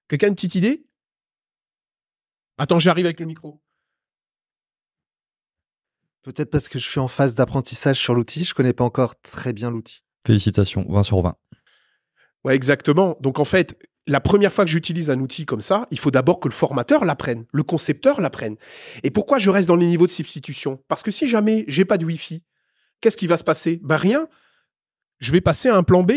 Quelqu'un 0.09 0.27
a 0.27 0.31
une 0.31 0.35
petite 0.35 0.55
idée? 0.55 0.87
Attends, 2.59 2.79
j'arrive 2.79 3.07
avec 3.07 3.21
le 3.21 3.27
micro. 3.27 3.61
Peut-être 6.23 6.51
parce 6.51 6.69
que 6.69 6.79
je 6.79 6.85
suis 6.85 7.01
en 7.01 7.09
phase 7.09 7.35
d'apprentissage 7.35 7.99
sur 7.99 8.15
l'outil, 8.15 8.45
je 8.45 8.55
connais 8.55 8.73
pas 8.73 8.85
encore 8.85 9.21
très 9.21 9.53
bien 9.53 9.71
l'outil. 9.71 10.03
Félicitations, 10.27 10.85
20 10.89 11.03
sur 11.05 11.23
20. 11.23 11.37
Ouais, 12.45 12.55
exactement. 12.55 13.17
Donc 13.21 13.39
en 13.39 13.45
fait, 13.45 13.79
la 14.07 14.21
première 14.21 14.53
fois 14.53 14.65
que 14.65 14.71
j'utilise 14.71 15.11
un 15.11 15.21
outil 15.21 15.47
comme 15.47 15.61
ça, 15.61 15.87
il 15.91 15.99
faut 15.99 16.11
d'abord 16.11 16.41
que 16.41 16.49
le 16.49 16.55
formateur 16.55 17.05
l'apprenne, 17.05 17.47
le 17.53 17.63
concepteur 17.63 18.21
l'apprenne. 18.21 18.57
Et 19.05 19.11
pourquoi 19.11 19.39
je 19.39 19.51
reste 19.51 19.69
dans 19.69 19.77
les 19.77 19.87
niveaux 19.87 20.07
de 20.07 20.13
substitution? 20.13 20.83
Parce 20.89 21.03
que 21.03 21.11
si 21.11 21.29
jamais 21.29 21.65
j'ai 21.69 21.85
pas 21.85 21.99
de 21.99 22.05
Wi-Fi, 22.05 22.43
qu'est-ce 23.01 23.17
qui 23.17 23.27
va 23.27 23.37
se 23.37 23.45
passer? 23.45 23.81
Ben 23.83 23.97
rien. 23.97 24.29
Je 25.19 25.33
vais 25.33 25.41
passer 25.41 25.69
à 25.69 25.77
un 25.77 25.83
plan 25.83 26.03
B, 26.03 26.13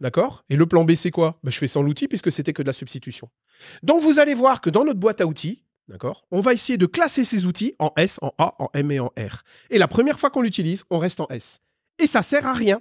d'accord? 0.00 0.44
Et 0.48 0.56
le 0.56 0.66
plan 0.66 0.84
B, 0.84 0.94
c'est 0.94 1.10
quoi? 1.10 1.38
Ben, 1.42 1.50
Je 1.50 1.58
fais 1.58 1.68
sans 1.68 1.82
l'outil 1.82 2.08
puisque 2.08 2.30
c'était 2.30 2.52
que 2.52 2.62
de 2.62 2.66
la 2.66 2.72
substitution. 2.72 3.30
Donc 3.82 4.02
vous 4.02 4.18
allez 4.18 4.34
voir 4.34 4.60
que 4.60 4.70
dans 4.70 4.84
notre 4.84 5.00
boîte 5.00 5.20
à 5.20 5.26
outils, 5.26 5.64
d'accord? 5.88 6.26
On 6.30 6.40
va 6.40 6.52
essayer 6.52 6.78
de 6.78 6.86
classer 6.86 7.24
ces 7.24 7.46
outils 7.46 7.74
en 7.78 7.92
S, 7.96 8.18
en 8.22 8.32
A, 8.38 8.54
en 8.58 8.68
M 8.74 8.90
et 8.90 9.00
en 9.00 9.08
R. 9.18 9.42
Et 9.70 9.78
la 9.78 9.88
première 9.88 10.18
fois 10.18 10.30
qu'on 10.30 10.42
l'utilise, 10.42 10.84
on 10.90 10.98
reste 10.98 11.20
en 11.20 11.26
S. 11.30 11.60
Et 11.98 12.06
ça 12.06 12.22
sert 12.22 12.46
à 12.46 12.52
rien. 12.52 12.80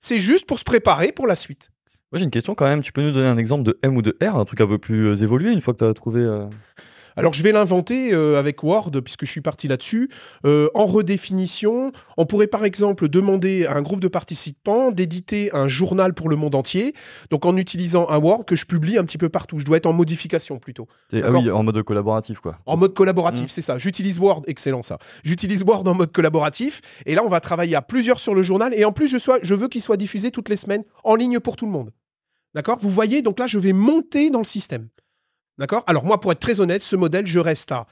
C'est 0.00 0.18
juste 0.18 0.46
pour 0.46 0.58
se 0.58 0.64
préparer 0.64 1.12
pour 1.12 1.26
la 1.26 1.36
suite. 1.36 1.70
Moi 2.12 2.18
j'ai 2.18 2.24
une 2.24 2.30
question 2.30 2.54
quand 2.54 2.66
même, 2.66 2.82
tu 2.82 2.92
peux 2.92 3.02
nous 3.02 3.12
donner 3.12 3.28
un 3.28 3.38
exemple 3.38 3.62
de 3.62 3.78
M 3.82 3.96
ou 3.96 4.02
de 4.02 4.16
R, 4.22 4.36
un 4.36 4.44
truc 4.44 4.60
un 4.60 4.66
peu 4.66 4.78
plus 4.78 5.06
euh, 5.06 5.16
évolué 5.16 5.52
une 5.52 5.60
fois 5.60 5.74
que 5.74 5.78
tu 5.78 5.84
as 5.84 5.94
trouvé. 5.94 6.20
euh, 6.20 6.46
Alors 7.16 7.32
je 7.34 7.42
vais 7.42 7.52
l'inventer 7.52 8.12
euh, 8.12 8.38
avec 8.38 8.62
Word 8.62 8.90
puisque 9.04 9.24
je 9.26 9.30
suis 9.30 9.40
parti 9.40 9.68
là-dessus. 9.68 10.10
Euh, 10.46 10.68
en 10.74 10.86
redéfinition, 10.86 11.92
on 12.16 12.26
pourrait 12.26 12.46
par 12.46 12.64
exemple 12.64 13.08
demander 13.08 13.66
à 13.66 13.74
un 13.76 13.82
groupe 13.82 14.00
de 14.00 14.08
participants 14.08 14.90
d'éditer 14.90 15.50
un 15.54 15.68
journal 15.68 16.14
pour 16.14 16.28
le 16.28 16.36
monde 16.36 16.54
entier. 16.54 16.94
Donc 17.30 17.44
en 17.46 17.56
utilisant 17.56 18.08
un 18.08 18.18
Word 18.18 18.44
que 18.44 18.56
je 18.56 18.64
publie 18.66 18.98
un 18.98 19.04
petit 19.04 19.18
peu 19.18 19.28
partout. 19.28 19.58
Je 19.58 19.64
dois 19.64 19.76
être 19.76 19.86
en 19.86 19.92
modification 19.92 20.58
plutôt. 20.58 20.86
Ah 21.12 21.30
oui, 21.30 21.50
en 21.50 21.62
mode 21.62 21.82
collaboratif 21.82 22.40
quoi. 22.40 22.58
En 22.66 22.76
mode 22.76 22.94
collaboratif, 22.94 23.44
Mhm. 23.44 23.48
c'est 23.48 23.62
ça. 23.62 23.78
J'utilise 23.78 24.18
Word, 24.18 24.42
excellent 24.46 24.82
ça. 24.82 24.98
J'utilise 25.24 25.62
Word 25.62 25.86
en 25.86 25.94
mode 25.94 26.12
collaboratif. 26.12 26.80
Et 27.06 27.14
là, 27.14 27.22
on 27.24 27.28
va 27.28 27.40
travailler 27.40 27.74
à 27.76 27.82
plusieurs 27.82 28.18
sur 28.20 28.34
le 28.34 28.42
journal. 28.42 28.72
Et 28.74 28.84
en 28.84 28.92
plus, 28.92 29.08
je, 29.08 29.18
sois, 29.18 29.38
je 29.42 29.54
veux 29.54 29.68
qu'il 29.68 29.82
soit 29.82 29.96
diffusé 29.96 30.30
toutes 30.30 30.48
les 30.48 30.56
semaines 30.56 30.84
en 31.04 31.14
ligne 31.14 31.40
pour 31.40 31.56
tout 31.56 31.66
le 31.66 31.72
monde. 31.72 31.92
D'accord? 32.54 32.78
Vous 32.80 32.90
voyez, 32.90 33.22
donc 33.22 33.38
là, 33.38 33.46
je 33.46 33.58
vais 33.58 33.72
monter 33.72 34.30
dans 34.30 34.40
le 34.40 34.44
système. 34.44 34.88
D'accord? 35.58 35.84
Alors 35.86 36.04
moi, 36.04 36.20
pour 36.20 36.32
être 36.32 36.40
très 36.40 36.60
honnête, 36.60 36.82
ce 36.82 36.96
modèle, 36.96 37.26
je 37.26 37.38
reste 37.38 37.72
à 37.72 37.86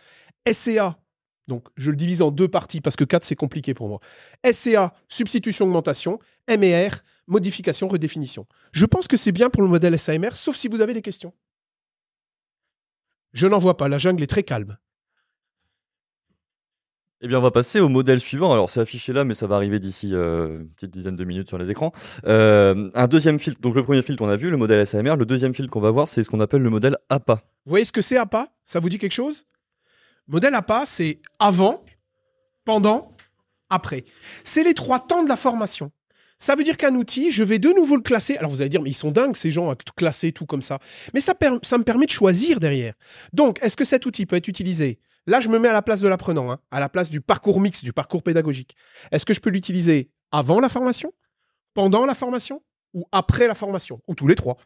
SCA. 0.51 0.99
Donc, 1.49 1.67
je 1.77 1.91
le 1.91 1.97
divise 1.97 2.21
en 2.21 2.31
deux 2.31 2.49
parties 2.49 2.81
parce 2.81 2.95
que 2.95 3.05
4, 3.05 3.25
c'est 3.25 3.37
compliqué 3.37 3.73
pour 3.75 3.89
moi. 3.89 4.01
SCA, 4.51 4.95
substitution, 5.09 5.65
augmentation. 5.65 6.19
MER, 6.49 6.91
modification, 7.27 7.89
redéfinition. 7.89 8.47
Je 8.73 8.87
pense 8.87 9.09
que 9.09 9.17
c'est 9.17 9.33
bien 9.33 9.51
pour 9.51 9.63
le 9.63 9.69
modèle 9.69 9.99
SAMR, 9.99 10.33
sauf 10.33 10.57
si 10.57 10.69
vous 10.69 10.81
avez 10.81 10.95
des 10.95 11.03
questions. 11.03 11.33
Je 13.33 13.47
n'en 13.47 13.59
vois 13.59 13.77
pas. 13.77 13.89
La 13.89 13.99
jungle 13.99 14.23
est 14.23 14.29
très 14.29 14.43
calme. 14.43 14.77
Eh 17.21 17.27
bien, 17.27 17.39
on 17.39 17.43
va 17.43 17.51
passer 17.51 17.81
au 17.81 17.89
modèle 17.89 18.21
suivant. 18.21 18.53
Alors, 18.53 18.71
c'est 18.71 18.81
affiché 18.81 19.13
là, 19.13 19.25
mais 19.25 19.35
ça 19.35 19.49
va 19.49 19.57
arriver 19.57 19.81
d'ici 19.81 20.11
euh, 20.13 20.61
une 20.61 20.69
petite 20.71 20.91
dizaine 20.91 21.17
de 21.17 21.25
minutes 21.25 21.49
sur 21.49 21.59
les 21.59 21.71
écrans. 21.71 21.91
Euh, 22.27 22.91
un 22.95 23.09
deuxième 23.09 23.41
filtre. 23.41 23.61
Donc, 23.61 23.75
le 23.75 23.83
premier 23.83 24.03
filtre, 24.03 24.23
on 24.23 24.29
a 24.29 24.37
vu, 24.37 24.51
le 24.51 24.57
modèle 24.57 24.87
SAMR. 24.87 25.17
Le 25.17 25.27
deuxième 25.27 25.53
filtre 25.53 25.71
qu'on 25.71 25.81
va 25.81 25.91
voir, 25.91 26.07
c'est 26.07 26.23
ce 26.23 26.31
qu'on 26.31 26.39
appelle 26.39 26.63
le 26.63 26.71
modèle 26.71 26.97
APA. 27.09 27.43
Vous 27.65 27.71
voyez 27.71 27.85
ce 27.85 27.93
que 27.93 28.01
c'est 28.01 28.17
APA 28.17 28.47
ça 28.65 28.81
vous 28.81 28.89
dit 28.89 28.99
quelque 28.99 29.13
chose? 29.13 29.47
Modèle 30.27 30.55
APA, 30.55 30.85
c'est 30.87 31.21
avant, 31.39 31.85
pendant, 32.65 33.09
après. 33.71 34.05
C'est 34.45 34.63
les 34.63 34.75
trois 34.75 35.01
temps 35.01 35.25
de 35.25 35.29
la 35.29 35.37
formation. 35.37 35.91
Ça 36.39 36.55
veut 36.55 36.63
dire 36.63 36.77
qu'un 36.77 36.95
outil, 36.95 37.33
je 37.33 37.43
vais 37.43 37.59
de 37.59 37.71
nouveau 37.71 37.97
le 37.97 38.03
classer. 38.03 38.37
Alors 38.37 38.51
vous 38.51 38.61
allez 38.61 38.69
dire, 38.69 38.83
mais 38.83 38.91
ils 38.91 38.95
sont 38.95 39.11
dingues 39.11 39.35
ces 39.35 39.51
gens 39.51 39.71
à 39.71 39.75
classer 39.97 40.31
tout 40.31 40.47
comme 40.47 40.63
ça. 40.63 40.79
Mais 41.15 41.21
ça, 41.21 41.35
ça 41.63 41.79
me 41.79 41.83
permet 41.83 42.07
de 42.07 42.11
choisir 42.11 42.61
derrière. 42.61 42.95
Donc, 43.33 43.59
est-ce 43.63 43.77
que 43.77 43.85
cet 43.85 44.07
outil 44.07 44.25
peut 44.27 44.37
être 44.37 44.49
utilisé? 44.49 45.01
Là, 45.29 45.41
je 45.41 45.51
me 45.51 45.59
mets 45.59 45.69
à 45.69 45.75
la 45.75 45.83
place 45.83 46.01
de 46.01 46.09
l'apprenant, 46.09 46.51
hein, 46.51 46.59
à 46.71 46.81
la 46.81 46.89
place 46.89 47.11
du 47.11 47.21
parcours 47.21 47.61
mix, 47.61 47.85
du 47.85 47.93
parcours 47.93 48.23
pédagogique. 48.23 48.75
Est-ce 49.13 49.27
que 49.27 49.35
je 49.35 49.41
peux 49.41 49.51
l'utiliser 49.51 50.11
avant 50.33 50.59
la 50.59 50.71
formation, 50.71 51.13
pendant 51.75 52.07
la 52.07 52.15
formation 52.15 52.63
ou 52.95 53.05
après 53.13 53.47
la 53.47 53.55
formation 53.55 54.01
Ou 54.09 54.15
tous 54.15 54.27
les 54.27 54.35
trois? 54.35 54.57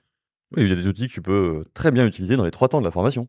Oui, 0.57 0.62
il 0.62 0.69
y 0.69 0.73
a 0.73 0.76
des 0.76 0.87
outils 0.87 1.09
que 1.09 1.12
tu 1.12 1.21
peux 1.21 1.62
euh, 1.62 1.64
très 1.75 1.90
bien 1.90 2.07
utiliser 2.07 2.37
dans 2.37 2.45
les 2.45 2.52
trois 2.52 2.69
temps 2.69 2.78
de 2.78 2.85
la 2.85 2.92
formation. 2.92 3.26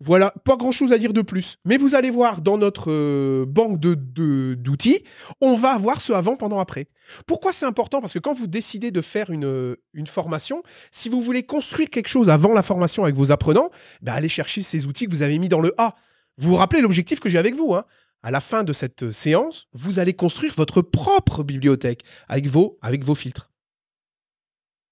Voilà, 0.00 0.32
pas 0.44 0.56
grand 0.56 0.72
chose 0.72 0.92
à 0.94 0.98
dire 0.98 1.12
de 1.12 1.20
plus. 1.20 1.56
Mais 1.66 1.76
vous 1.76 1.94
allez 1.94 2.10
voir 2.10 2.40
dans 2.40 2.56
notre 2.56 2.90
euh, 2.90 3.44
banque 3.46 3.78
de- 3.78 3.94
de- 3.94 4.54
d'outils, 4.54 5.04
on 5.42 5.56
va 5.56 5.72
avoir 5.74 6.00
ce 6.00 6.14
avant, 6.14 6.36
pendant, 6.36 6.60
après. 6.60 6.88
Pourquoi 7.26 7.52
c'est 7.52 7.66
important? 7.66 8.00
Parce 8.00 8.14
que 8.14 8.18
quand 8.18 8.34
vous 8.34 8.46
décidez 8.46 8.90
de 8.90 9.00
faire 9.02 9.28
une, 9.30 9.44
euh, 9.44 9.76
une 9.92 10.06
formation, 10.06 10.62
si 10.90 11.10
vous 11.10 11.20
voulez 11.20 11.44
construire 11.44 11.90
quelque 11.90 12.08
chose 12.08 12.30
avant 12.30 12.54
la 12.54 12.62
formation 12.62 13.04
avec 13.04 13.16
vos 13.16 13.32
apprenants, 13.32 13.68
ben 14.00 14.14
allez 14.14 14.28
chercher 14.30 14.62
ces 14.62 14.86
outils 14.86 15.04
que 15.06 15.10
vous 15.10 15.22
avez 15.22 15.38
mis 15.38 15.48
dans 15.50 15.60
le 15.60 15.74
A. 15.78 15.94
Vous 16.36 16.50
vous 16.50 16.56
rappelez 16.56 16.80
l'objectif 16.80 17.20
que 17.20 17.28
j'ai 17.28 17.38
avec 17.38 17.54
vous 17.54 17.74
hein 17.74 17.84
À 18.22 18.30
la 18.30 18.40
fin 18.40 18.64
de 18.64 18.72
cette 18.72 19.04
euh, 19.04 19.12
séance, 19.12 19.66
vous 19.72 19.98
allez 19.98 20.14
construire 20.14 20.54
votre 20.56 20.82
propre 20.82 21.42
bibliothèque 21.44 22.02
avec 22.28 22.46
vos, 22.46 22.78
avec 22.82 23.04
vos 23.04 23.14
filtres. 23.14 23.50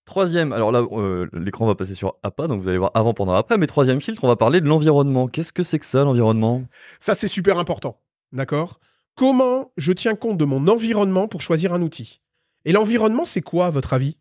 Troisième, 0.04 0.52
alors 0.52 0.72
là, 0.72 0.84
euh, 0.92 1.28
l'écran 1.32 1.66
va 1.66 1.74
passer 1.74 1.94
sur 1.94 2.16
APA, 2.22 2.48
donc 2.48 2.60
vous 2.60 2.68
allez 2.68 2.78
voir 2.78 2.90
avant, 2.94 3.14
pendant, 3.14 3.34
après. 3.34 3.56
Mais 3.56 3.66
troisième 3.66 4.00
filtre, 4.00 4.24
on 4.24 4.28
va 4.28 4.36
parler 4.36 4.60
de 4.60 4.66
l'environnement. 4.66 5.28
Qu'est-ce 5.28 5.52
que 5.52 5.62
c'est 5.62 5.78
que 5.78 5.86
ça, 5.86 6.04
l'environnement? 6.04 6.64
Ça, 6.98 7.14
c'est 7.14 7.28
super 7.28 7.58
important. 7.58 8.00
D'accord? 8.32 8.80
Comment 9.14 9.72
je 9.76 9.92
tiens 9.92 10.16
compte 10.16 10.38
de 10.38 10.44
mon 10.44 10.66
environnement 10.68 11.28
pour 11.28 11.40
choisir 11.40 11.72
un 11.72 11.82
outil? 11.82 12.20
Et 12.64 12.72
l'environnement, 12.72 13.24
c'est 13.24 13.42
quoi, 13.42 13.66
à 13.66 13.70
votre 13.70 13.92
avis? 13.92 14.16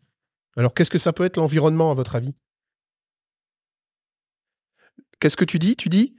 Alors, 0.56 0.74
qu'est-ce 0.74 0.90
que 0.90 0.98
ça 0.98 1.12
peut 1.12 1.24
être 1.24 1.36
l'environnement, 1.36 1.90
à 1.90 1.94
votre 1.94 2.14
avis? 2.14 2.34
Qu'est-ce 5.18 5.36
que 5.36 5.44
tu 5.44 5.58
dis? 5.58 5.76
Tu 5.76 5.88
dis 5.88 6.14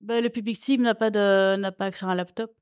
Ben, 0.00 0.22
le 0.22 0.30
public 0.30 0.56
cible 0.56 0.84
n'a 0.84 0.94
pas, 0.94 1.10
de... 1.10 1.56
n'a 1.56 1.72
pas 1.72 1.86
accès 1.86 2.06
à 2.06 2.08
un 2.08 2.14
laptop. 2.14 2.54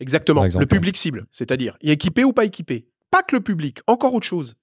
Exactement, 0.00 0.44
le 0.44 0.66
public 0.66 0.96
cible, 0.96 1.26
c'est-à-dire 1.30 1.76
y 1.80 1.90
équipé 1.90 2.24
ou 2.24 2.32
pas 2.32 2.44
équipé. 2.44 2.88
Pas 3.10 3.22
que 3.22 3.36
le 3.36 3.40
public, 3.42 3.78
encore 3.86 4.12
autre 4.12 4.26
chose. 4.26 4.56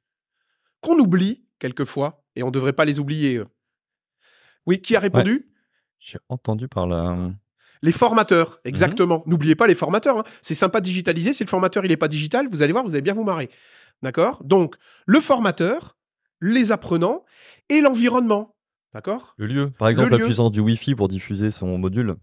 Qu'on 0.82 1.00
oublie, 1.00 1.44
quelquefois, 1.58 2.24
et 2.36 2.44
on 2.44 2.48
ne 2.48 2.52
devrait 2.52 2.74
pas 2.74 2.86
les 2.86 3.00
oublier. 3.00 3.38
eux. 3.38 3.48
Oui, 4.66 4.82
qui 4.82 4.96
a 4.96 5.00
répondu? 5.00 5.50
J'ai 6.00 6.20
entendu 6.30 6.68
par 6.68 6.86
là. 6.86 7.32
Les 7.82 7.92
formateurs, 7.92 8.60
exactement. 8.66 9.24
N'oubliez 9.26 9.56
pas 9.56 9.68
les 9.68 9.74
formateurs. 9.76 10.20
hein. 10.20 10.24
C'est 10.42 10.54
sympa 10.54 10.80
de 10.82 10.86
digitaliser. 10.86 11.34
Si 11.34 11.44
le 11.44 11.50
formateur 11.50 11.86
il 11.86 11.90
n'est 11.90 11.98
pas 11.98 12.08
digital, 12.08 12.48
vous 12.52 12.62
allez 12.62 12.74
voir, 12.74 12.84
vous 12.84 12.94
allez 12.94 13.02
bien 13.02 13.14
vous 13.14 13.24
marrer. 13.24 13.50
D'accord? 14.04 14.44
Donc, 14.44 14.76
le 15.08 15.20
formateur, 15.20 15.98
les 16.42 16.72
apprenants 16.72 17.24
et 17.70 17.82
l'environnement. 17.82 18.56
D'accord? 18.94 19.34
Le 19.38 19.46
lieu. 19.48 19.70
Par 19.78 19.88
exemple, 19.90 20.12
la 20.12 20.18
lieu. 20.18 20.26
puissance 20.26 20.52
du 20.52 20.60
Wi-Fi 20.60 20.96
pour 20.96 21.08
diffuser 21.08 21.50
son 21.52 21.78
module. 21.78 22.16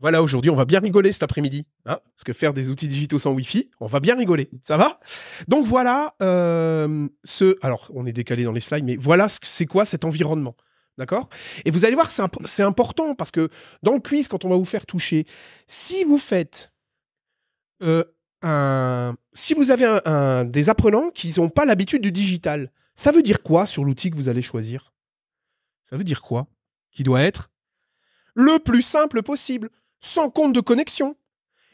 Voilà, 0.00 0.20
aujourd'hui, 0.20 0.50
on 0.50 0.56
va 0.56 0.64
bien 0.64 0.80
rigoler 0.80 1.12
cet 1.12 1.22
après-midi. 1.22 1.64
hein, 1.86 1.98
parce 2.16 2.24
que 2.26 2.32
faire 2.32 2.52
des 2.52 2.68
outils 2.70 2.88
digitaux 2.88 3.20
sans 3.20 3.30
Wi-Fi, 3.32 3.70
on 3.78 3.86
va 3.86 4.00
bien 4.00 4.16
rigoler. 4.16 4.50
Ça 4.60 4.76
va? 4.76 4.98
Donc 5.46 5.64
voilà, 5.66 6.14
euh, 6.20 7.08
ce. 7.22 7.56
Alors, 7.62 7.88
on 7.94 8.04
est 8.06 8.12
décalé 8.12 8.42
dans 8.42 8.50
les 8.50 8.60
slides, 8.60 8.84
mais 8.84 8.96
voilà 8.96 9.28
ce 9.28 9.38
que 9.38 9.46
c'est 9.46 9.66
quoi 9.66 9.84
cet 9.84 10.04
environnement. 10.04 10.56
D'accord? 10.98 11.28
Et 11.64 11.70
vous 11.70 11.84
allez 11.84 11.94
voir 11.94 12.10
c'est 12.10 12.20
imp- 12.22 12.44
c'est 12.46 12.64
important 12.64 13.14
parce 13.14 13.30
que 13.30 13.48
dans 13.84 13.92
le 13.94 14.00
quiz, 14.00 14.26
quand 14.28 14.44
on 14.44 14.48
va 14.50 14.56
vous 14.56 14.64
faire 14.64 14.84
toucher, 14.86 15.24
si 15.68 16.02
vous 16.04 16.18
faites 16.18 16.72
euh, 17.82 18.04
un. 18.42 19.14
Si 19.32 19.54
vous 19.54 19.70
avez 19.70 19.84
un- 19.86 20.02
un- 20.04 20.44
des 20.44 20.68
apprenants 20.68 21.10
qui 21.10 21.32
n'ont 21.38 21.48
pas 21.48 21.64
l'habitude 21.64 22.02
du 22.02 22.12
digital, 22.12 22.70
ça 22.94 23.12
veut 23.12 23.22
dire 23.22 23.42
quoi 23.42 23.66
sur 23.66 23.84
l'outil 23.84 24.10
que 24.10 24.16
vous 24.16 24.28
allez 24.28 24.42
choisir? 24.42 24.92
Ça 25.84 25.96
veut 25.96 26.04
dire 26.04 26.22
quoi? 26.22 26.46
Qui 26.90 27.02
doit 27.02 27.22
être 27.22 27.50
le 28.34 28.58
plus 28.58 28.82
simple 28.82 29.22
possible, 29.22 29.68
sans 30.00 30.30
compte 30.30 30.54
de 30.54 30.60
connexion. 30.60 31.16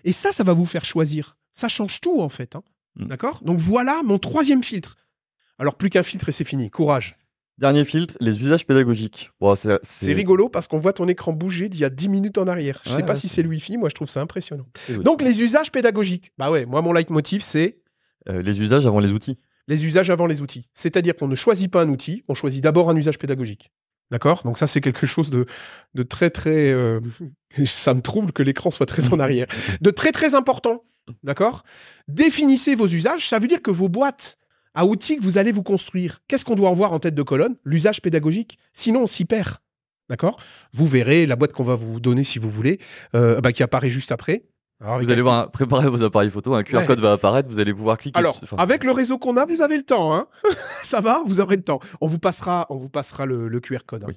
Et 0.05 0.13
ça, 0.13 0.33
ça 0.33 0.43
va 0.45 0.53
vous 0.53 0.67
faire 0.67 0.85
choisir. 0.85 1.37
Ça 1.53 1.69
change 1.69 2.01
tout, 2.01 2.21
en 2.21 2.29
fait. 2.29 2.57
hein. 2.57 2.63
Mm. 2.97 3.07
D'accord? 3.07 3.41
Donc 3.45 3.59
voilà 3.61 4.03
mon 4.05 4.19
troisième 4.19 4.63
filtre. 4.63 4.97
Alors, 5.59 5.77
plus 5.77 5.91
qu'un 5.91 6.03
filtre 6.03 6.29
et 6.29 6.33
c'est 6.33 6.45
fini. 6.45 6.71
Courage. 6.71 7.17
Dernier 7.59 7.85
filtre, 7.85 8.17
les 8.21 8.43
usages 8.43 8.65
pédagogiques. 8.67 9.31
Bon, 9.41 9.57
c'est, 9.57 10.13
rigolo 10.13 10.49
parce 10.49 10.69
qu'on 10.69 10.79
voit 10.79 10.93
ton 10.93 11.09
écran 11.09 11.33
bouger 11.33 11.69
d'il 11.69 11.81
y 11.81 11.85
a 11.85 11.91
10 11.91 12.09
minutes 12.09 12.39
en 12.39 12.47
arrière. 12.47 12.81
Je 12.85 12.91
Ouais, 12.91 12.97
sais 12.97 13.03
pas 13.03 13.15
ouais, 13.15 13.19
si 13.19 13.29
c'est- 13.29 13.43
le 13.43 13.49
Wi-Fi, 13.49 13.77
moi 13.77 13.89
je 13.89 13.97
trouve 13.97 14.09
ça 14.09 14.21
impressionnant. 14.21 14.67
c'est- 14.87 14.99
Donc 14.99 15.23
les 15.23 15.43
usages 15.43 15.73
pédagogiques. 15.73 16.31
Bah 16.39 16.53
ouais, 16.53 16.67
moi 16.67 16.83
mon 16.83 16.93
leitmotiv 16.93 17.43
c'est 17.43 17.81
Euh, 18.29 18.43
les 18.43 18.61
usages 18.61 18.87
avant 18.87 19.01
les 19.01 19.11
outils. 19.11 19.39
les 19.67 19.85
usages 19.87 20.09
avant 20.11 20.27
les 20.27 20.41
outils. 20.41 20.69
C'est-à-dire 20.73 21.17
qu'on 21.17 21.27
ne 21.27 21.35
choisit 21.35 21.69
pas 21.69 21.83
un 21.83 21.89
outil, 21.89 22.23
on 22.29 22.35
choisit 22.35 22.63
d'abord 22.63 22.91
un 22.91 22.97
usage 22.97 23.19
pédagogique. 23.19 23.73
D'accord? 24.11 24.43
Donc 24.45 24.59
ça 24.59 24.67
c'est 24.67 24.81
quelque 24.81 25.07
chose 25.07 25.31
de, 25.31 25.47
de 25.95 26.03
très 26.03 26.31
très... 26.31 26.73
euh, 26.73 27.01
ça 27.65 27.95
me 27.95 28.01
trouble 28.01 28.33
que 28.33 28.43
l'écran 28.43 28.71
soit 28.71 28.87
très 28.87 29.13
en 29.13 29.21
arrière. 29.21 29.47
De 29.81 29.91
très 29.91 30.13
très 30.13 30.35
important. 30.35 30.85
D'accord? 31.23 31.63
Définissez 32.07 32.75
vos 32.75 32.87
usages, 32.87 33.29
ça 33.29 33.39
veut 33.39 33.49
dire 33.49 33.63
que 33.63 33.71
vos 33.71 33.89
boîtes 33.89 34.37
à 34.75 34.87
outils 34.87 35.17
que 35.17 35.23
vous 35.23 35.39
allez 35.39 35.53
vous 35.53 35.63
construire, 35.63 36.21
qu'est-ce 36.29 36.45
qu'on 36.45 36.55
doit 36.55 36.71
en 36.71 36.75
voir 36.75 36.93
en 36.93 36.99
tête 36.99 37.15
de 37.15 37.23
colonne? 37.23 37.57
L'usage 37.65 38.01
pédagogique. 38.01 38.59
Sinon 38.73 39.03
on 39.03 39.07
s'y 39.07 39.25
perd. 39.25 39.57
D'accord? 40.09 40.41
Vous 40.73 40.87
verrez 40.87 41.27
la 41.27 41.37
boîte 41.37 41.53
qu'on 41.53 41.65
va 41.65 41.75
vous 41.75 42.01
donner 42.01 42.25
si 42.25 42.39
vous 42.39 42.49
voulez, 42.49 42.79
euh, 43.15 43.41
bah, 43.41 43.53
qui 43.53 43.63
apparaît 43.63 43.91
juste 43.91 44.13
après. 44.13 44.45
Alors, 44.81 44.95
avec 44.95 45.07
Vous 45.07 45.13
allez 45.13 45.23
voir, 45.23 45.51
préparez 45.51 45.89
vos 45.89 46.03
appareils 46.05 46.31
photo, 46.31 46.55
un 46.55 46.63
QR 46.63 46.79
Ouais. 46.79 46.87
code 46.87 47.01
va 47.01 47.13
apparaître, 47.13 47.49
vous 47.49 47.59
allez 47.59 47.75
pouvoir 47.75 47.99
cliquer. 47.99 48.19
Alors. 48.19 48.39
Enfin, 48.43 48.57
avec 48.59 48.85
le 48.85 48.93
réseau 48.93 49.19
qu'on 49.19 49.37
a, 49.37 49.45
vous 49.45 49.61
avez 49.63 49.77
le 49.77 49.83
temps. 49.83 50.15
Hein 50.15 50.27
Ça 50.83 51.01
va 51.01 51.23
Vous 51.27 51.41
aurez 51.41 51.57
le 51.57 51.63
temps. 51.63 51.81
On 52.01 52.07
vous 52.07 52.19
passera, 52.21 52.67
on 52.71 52.77
vous 52.77 52.89
passera 52.89 53.27
le, 53.27 53.49
le 53.49 53.61
QR 53.61 53.79
code. 53.87 54.05
hein. 54.05 54.09
Oui. 54.09 54.15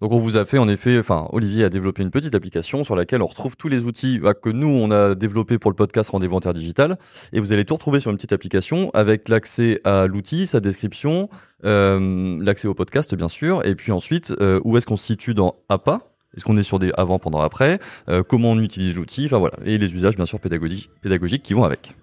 Donc 0.00 0.10
on 0.10 0.18
vous 0.18 0.36
a 0.36 0.44
fait 0.44 0.58
en 0.58 0.66
effet, 0.68 0.98
enfin 0.98 1.28
Olivier 1.30 1.62
a 1.62 1.68
développé 1.68 2.02
une 2.02 2.10
petite 2.10 2.34
application 2.34 2.82
sur 2.82 2.96
laquelle 2.96 3.22
on 3.22 3.28
retrouve 3.28 3.56
tous 3.56 3.68
les 3.68 3.84
outils 3.84 4.18
bah, 4.18 4.34
que 4.34 4.50
nous 4.50 4.66
on 4.66 4.90
a 4.90 5.14
développés 5.14 5.56
pour 5.60 5.70
le 5.70 5.76
podcast 5.76 6.10
Rendez-vous 6.10 6.36
Interdigital 6.36 6.98
et 7.32 7.38
vous 7.38 7.52
allez 7.52 7.64
tout 7.64 7.74
retrouver 7.74 8.00
sur 8.00 8.10
une 8.10 8.16
petite 8.16 8.32
application 8.32 8.90
avec 8.92 9.28
l'accès 9.28 9.80
à 9.84 10.08
l'outil, 10.08 10.48
sa 10.48 10.58
description, 10.58 11.28
euh, 11.64 12.38
l'accès 12.42 12.66
au 12.66 12.74
podcast 12.74 13.14
bien 13.14 13.28
sûr 13.28 13.64
et 13.64 13.76
puis 13.76 13.92
ensuite 13.92 14.34
euh, 14.40 14.60
où 14.64 14.76
est-ce 14.76 14.84
qu'on 14.86 14.96
se 14.96 15.06
situe 15.06 15.32
dans 15.32 15.54
APA 15.68 16.00
est-ce 16.36 16.44
qu'on 16.44 16.56
est 16.56 16.62
sur 16.62 16.78
des 16.78 16.90
avant, 16.96 17.18
pendant, 17.18 17.40
après 17.40 17.78
euh, 18.08 18.22
Comment 18.22 18.50
on 18.52 18.58
utilise 18.60 18.96
l'outil 18.96 19.26
Enfin 19.26 19.38
voilà. 19.38 19.56
Et 19.64 19.78
les 19.78 19.92
usages, 19.94 20.16
bien 20.16 20.26
sûr, 20.26 20.40
pédagogiques, 20.40 20.90
pédagogiques 21.00 21.42
qui 21.42 21.54
vont 21.54 21.64
avec. 21.64 21.94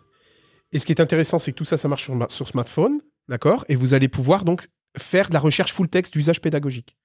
Et 0.71 0.79
ce 0.79 0.85
qui 0.85 0.91
est 0.91 1.01
intéressant, 1.01 1.39
c'est 1.39 1.51
que 1.51 1.57
tout 1.57 1.65
ça, 1.65 1.77
ça 1.77 1.87
marche 1.87 2.03
sur, 2.03 2.15
ma- 2.15 2.29
sur 2.29 2.47
smartphone, 2.47 2.99
d'accord? 3.27 3.65
Et 3.69 3.75
vous 3.75 3.93
allez 3.93 4.07
pouvoir 4.07 4.45
donc 4.45 4.67
faire 4.97 5.29
de 5.29 5.33
la 5.33 5.39
recherche 5.39 5.73
full 5.73 5.87
text 5.89 6.13
d'usage 6.13 6.41
pédagogique. 6.41 6.95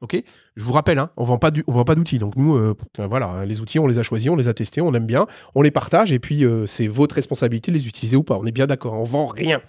Ok? 0.00 0.16
Je 0.56 0.64
vous 0.64 0.72
rappelle, 0.72 0.98
hein, 0.98 1.10
on 1.18 1.24
vend 1.24 1.36
pas 1.36 1.50
du- 1.50 1.62
on 1.66 1.72
vend 1.72 1.84
pas 1.84 1.94
d'outils. 1.94 2.18
Donc 2.18 2.34
nous, 2.36 2.56
euh, 2.56 2.74
voilà, 2.96 3.26
hein, 3.26 3.44
les 3.44 3.60
outils, 3.60 3.78
on 3.78 3.86
les 3.86 3.98
a 3.98 4.02
choisis, 4.02 4.30
on 4.30 4.36
les 4.36 4.48
a 4.48 4.54
testés, 4.54 4.80
on 4.80 4.94
aime 4.94 5.06
bien, 5.06 5.26
on 5.54 5.60
les 5.60 5.70
partage, 5.70 6.12
et 6.12 6.18
puis 6.18 6.46
euh, 6.46 6.64
c'est 6.64 6.86
votre 6.86 7.14
responsabilité 7.14 7.70
de 7.70 7.76
les 7.76 7.86
utiliser 7.86 8.16
ou 8.16 8.22
pas. 8.22 8.38
On 8.38 8.46
est 8.46 8.52
bien 8.52 8.66
d'accord. 8.66 8.94
On 8.94 9.02
vend 9.04 9.26
rien. 9.26 9.60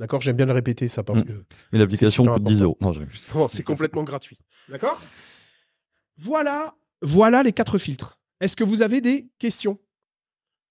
D'accord? 0.00 0.20
J'aime 0.20 0.34
bien 0.36 0.46
le 0.46 0.52
répéter 0.52 0.88
ça 0.88 1.04
parce 1.04 1.20
Mm. 1.20 1.24
que 1.24 1.32
Mais 1.72 1.78
l'application 1.78 2.26
coûte 2.26 2.42
10 2.42 2.62
euros. 2.62 2.76
Non, 2.80 2.90
je- 2.92 3.00
Non, 3.36 3.46
c'est 3.46 3.62
complètement 3.62 4.02
gratuit. 4.02 4.38
D'accord? 4.68 5.00
Voilà, 6.18 6.74
voilà 7.02 7.42
les 7.42 7.52
quatre 7.52 7.78
filtres. 7.78 8.18
Est-ce 8.40 8.56
que 8.56 8.64
vous 8.64 8.82
avez 8.82 9.00
des 9.00 9.28
questions? 9.38 9.78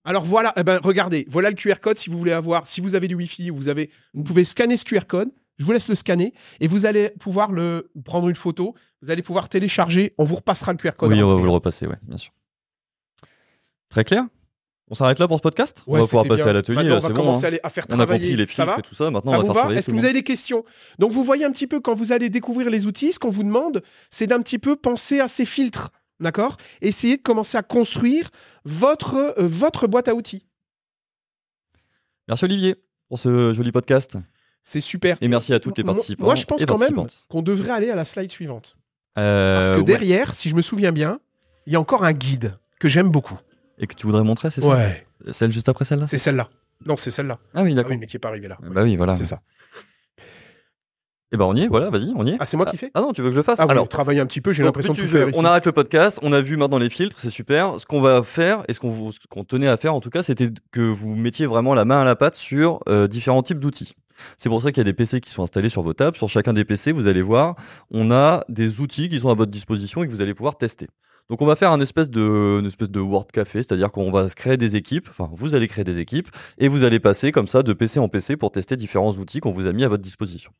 Alors 0.03 0.23
voilà, 0.23 0.53
eh 0.55 0.63
ben, 0.63 0.79
regardez, 0.83 1.25
voilà 1.27 1.49
le 1.49 1.55
QR 1.55 1.79
code 1.81 1.97
si 1.97 2.09
vous 2.09 2.17
voulez 2.17 2.31
avoir, 2.31 2.67
si 2.67 2.79
vous 2.79 2.93
avez 2.93 3.07
du 3.07 3.15
Wi-Fi, 3.15 3.49
vous, 3.49 3.69
avez, 3.69 3.89
vous 4.13 4.23
pouvez 4.23 4.43
scanner 4.43 4.77
ce 4.77 4.85
QR 4.85 5.05
code. 5.07 5.31
Je 5.57 5.65
vous 5.65 5.71
laisse 5.71 5.87
le 5.87 5.95
scanner 5.95 6.33
et 6.59 6.67
vous 6.67 6.85
allez 6.85 7.11
pouvoir 7.11 7.51
le 7.51 7.89
prendre 8.03 8.27
une 8.27 8.35
photo. 8.35 8.75
Vous 9.01 9.09
allez 9.09 9.23
pouvoir 9.23 9.49
télécharger. 9.49 10.13
On 10.17 10.25
vous 10.25 10.35
repassera 10.35 10.73
le 10.73 10.77
QR 10.77 10.91
code. 10.97 11.11
Oui, 11.11 11.23
on 11.23 11.27
va 11.27 11.31
après. 11.31 11.39
vous 11.39 11.45
le 11.45 11.51
repasser, 11.51 11.87
ouais, 11.87 11.97
bien 12.03 12.17
sûr. 12.17 12.33
Très 13.89 14.03
clair? 14.03 14.25
On 14.87 14.93
s'arrête 14.93 15.17
là 15.17 15.27
pour 15.27 15.37
ce 15.37 15.41
podcast 15.41 15.83
Ouais, 15.87 15.99
On 15.99 16.03
va 16.03 16.07
pouvoir 16.07 16.25
passer 16.27 16.43
bien. 16.43 16.49
à 16.51 16.53
l'atelier, 16.53 16.97
c'est 17.01 17.07
bon. 17.09 17.13
commencer 17.15 17.45
hein. 17.45 17.47
à, 17.47 17.51
les- 17.51 17.59
à 17.63 17.69
faire 17.69 17.85
On 17.89 17.93
a 17.93 17.97
travailler. 17.97 18.19
compris 18.27 18.35
les 18.37 18.45
filtres 18.45 18.79
et 18.79 18.81
tout 18.83 18.93
ça. 18.95 19.09
Maintenant, 19.09 19.31
Ça 19.31 19.37
on 19.37 19.41
va 19.41 19.43
vous 19.43 19.45
faire 19.47 19.53
va 19.55 19.59
travailler 19.61 19.79
Est-ce 19.79 19.87
que 19.87 19.91
vous 19.91 19.97
monde. 19.97 20.05
avez 20.05 20.13
des 20.13 20.23
questions 20.23 20.63
Donc 20.99 21.11
vous 21.11 21.23
voyez 21.23 21.43
un 21.43 21.51
petit 21.51 21.65
peu 21.65 21.79
quand 21.79 21.95
vous 21.95 22.11
allez 22.11 22.29
découvrir 22.29 22.69
les 22.69 22.85
outils, 22.85 23.11
ce 23.13 23.17
qu'on 23.19 23.31
vous 23.31 23.43
demande, 23.43 23.81
c'est 24.11 24.27
d'un 24.27 24.41
petit 24.41 24.59
peu 24.59 24.75
penser 24.75 25.19
à 25.19 25.27
ces 25.27 25.45
filtres, 25.45 25.89
d'accord? 26.19 26.57
Essayez 26.81 27.17
de 27.17 27.21
commencer 27.23 27.57
à 27.57 27.63
construire 27.63 28.29
votre, 28.63 29.15
euh, 29.15 29.33
votre 29.47 29.87
boîte 29.87 30.07
à 30.07 30.13
outils. 30.13 30.45
Merci 32.27 32.45
Olivier 32.45 32.75
pour 33.07 33.17
ce 33.19 33.53
joli 33.53 33.71
podcast. 33.71 34.17
C'est 34.63 34.81
super. 34.81 35.17
Et 35.21 35.27
merci 35.27 35.53
à 35.53 35.59
toutes 35.59 35.77
les 35.77 35.83
participants. 35.83 36.25
Moi, 36.25 36.35
je 36.35 36.45
pense 36.45 36.65
quand 36.65 36.77
même 36.79 37.05
qu'on 37.27 37.41
devrait 37.43 37.71
aller 37.71 37.89
à 37.91 37.95
la 37.95 38.05
slide 38.05 38.31
suivante. 38.31 38.75
Euh, 39.17 39.59
Parce 39.59 39.71
que 39.71 39.77
ouais. 39.77 39.83
derrière, 39.83 40.33
si 40.35 40.49
je 40.49 40.55
me 40.55 40.61
souviens 40.61 40.91
bien, 40.91 41.19
il 41.67 41.73
y 41.73 41.75
a 41.75 41.79
encore 41.79 42.03
un 42.03 42.13
guide 42.13 42.57
que 42.79 42.87
j'aime 42.87 43.09
beaucoup. 43.09 43.37
Et 43.77 43.87
que 43.87 43.95
tu 43.95 44.05
voudrais 44.05 44.23
montrer, 44.23 44.49
c'est 44.51 44.61
ça 44.61 44.67
Ouais, 44.69 45.05
Celle 45.31 45.51
juste 45.51 45.67
après 45.69 45.85
celle-là 45.85 46.07
c'est 46.07 46.17
celle-là. 46.17 46.49
Non, 46.85 46.95
c'est 46.97 47.11
celle-là. 47.11 47.39
Ah 47.53 47.63
oui, 47.63 47.71
Ah 47.71 47.75
d'accord. 47.75 47.91
oui, 47.91 47.97
mais 47.97 48.05
qui 48.07 48.15
n'est 48.15 48.19
pas 48.19 48.29
arrivée 48.29 48.47
là. 48.47 48.57
Bah 48.61 48.83
oui, 48.83 48.95
voilà. 48.95 49.15
C'est 49.15 49.25
ça. 49.25 49.41
Eh 51.31 51.37
ben 51.37 51.45
on 51.45 51.55
y 51.55 51.61
est, 51.63 51.67
voilà, 51.67 51.89
vas-y, 51.89 52.13
on 52.15 52.25
y 52.25 52.29
est. 52.31 52.37
Ah, 52.39 52.45
c'est 52.45 52.55
moi 52.55 52.65
qui 52.67 52.77
fais 52.77 52.91
Ah 52.93 53.01
non, 53.01 53.11
tu 53.11 53.21
veux 53.21 53.27
que 53.29 53.33
je 53.33 53.37
le 53.39 53.43
fasse 53.43 53.59
Ah, 53.59 53.65
oui, 53.65 53.71
Alors, 53.71 53.89
travailler 53.89 54.19
un 54.21 54.25
petit 54.25 54.41
peu, 54.41 54.53
j'ai 54.53 54.63
l'impression 54.63 54.93
tout 54.93 55.01
jeu. 55.01 55.07
faire 55.19 55.29
ici. 55.29 55.37
On 55.39 55.43
arrête 55.43 55.65
le 55.65 55.71
podcast, 55.71 56.19
on 56.21 56.31
a 56.31 56.39
vu 56.39 56.55
maintenant 56.55 56.77
les 56.77 56.89
filtres, 56.89 57.19
c'est 57.19 57.31
super. 57.31 57.79
Ce 57.79 57.85
qu'on 57.85 57.99
va 57.99 58.23
faire, 58.23 58.63
et 58.69 58.73
ce 58.73 58.79
qu'on 58.79 58.89
vous- 58.89 59.11
ce 59.11 59.17
qu'on 59.27 59.43
tenait 59.43 59.67
à 59.67 59.75
faire 59.75 59.93
en 59.95 59.99
tout 60.01 60.11
cas, 60.11 60.23
c'était 60.23 60.49
que 60.71 60.81
vous 60.81 61.15
mettiez 61.15 61.47
vraiment 61.47 61.73
la 61.73 61.83
main 61.83 61.99
à 62.01 62.03
la 62.03 62.15
pâte 62.15 62.35
sur 62.35 62.79
euh, 62.87 63.07
différents 63.07 63.43
types 63.43 63.59
d'outils. 63.59 63.95
C'est 64.37 64.47
pour 64.49 64.61
ça 64.61 64.71
qu'il 64.71 64.77
y 64.77 64.81
a 64.81 64.85
des 64.85 64.93
PC 64.93 65.19
qui 65.19 65.29
sont 65.29 65.43
installés 65.43 65.67
sur 65.67 65.81
vos 65.81 65.93
tables. 65.93 66.15
Sur 66.15 66.29
chacun 66.29 66.53
des 66.53 66.63
PC, 66.63 66.93
vous 66.93 67.07
allez 67.07 67.21
voir, 67.23 67.55
on 67.91 68.11
a 68.11 68.45
des 68.47 68.79
outils 68.79 69.09
qui 69.09 69.19
sont 69.19 69.29
à 69.29 69.33
votre 69.33 69.51
disposition 69.51 70.03
et 70.03 70.05
que 70.07 70.11
vous 70.11 70.21
allez 70.21 70.33
pouvoir 70.35 70.57
tester. 70.57 70.87
Donc 71.29 71.41
on 71.41 71.45
va 71.45 71.55
faire 71.55 71.71
un 71.71 71.79
espèce 71.79 72.09
de, 72.09 72.59
une 72.59 72.67
espèce 72.67 72.89
de 72.89 72.99
Word 72.99 73.27
Café, 73.33 73.63
c'est-à-dire 73.63 73.91
qu'on 73.91 74.11
va 74.11 74.29
créer 74.29 74.57
des 74.57 74.75
équipes, 74.75 75.07
enfin 75.09 75.29
vous 75.33 75.55
allez 75.55 75.67
créer 75.67 75.83
des 75.83 75.99
équipes, 75.99 76.29
et 76.59 76.67
vous 76.67 76.83
allez 76.83 76.99
passer 76.99 77.31
comme 77.31 77.47
ça 77.47 77.63
de 77.63 77.73
PC 77.73 77.99
en 77.99 78.09
PC 78.09 78.37
pour 78.37 78.51
tester 78.51 78.75
différents 78.75 79.13
outils 79.13 79.39
qu'on 79.39 79.51
vous 79.51 79.65
a 79.65 79.73
mis 79.73 79.83
à 79.83 79.87
votre 79.87 80.03
disposition. 80.03 80.51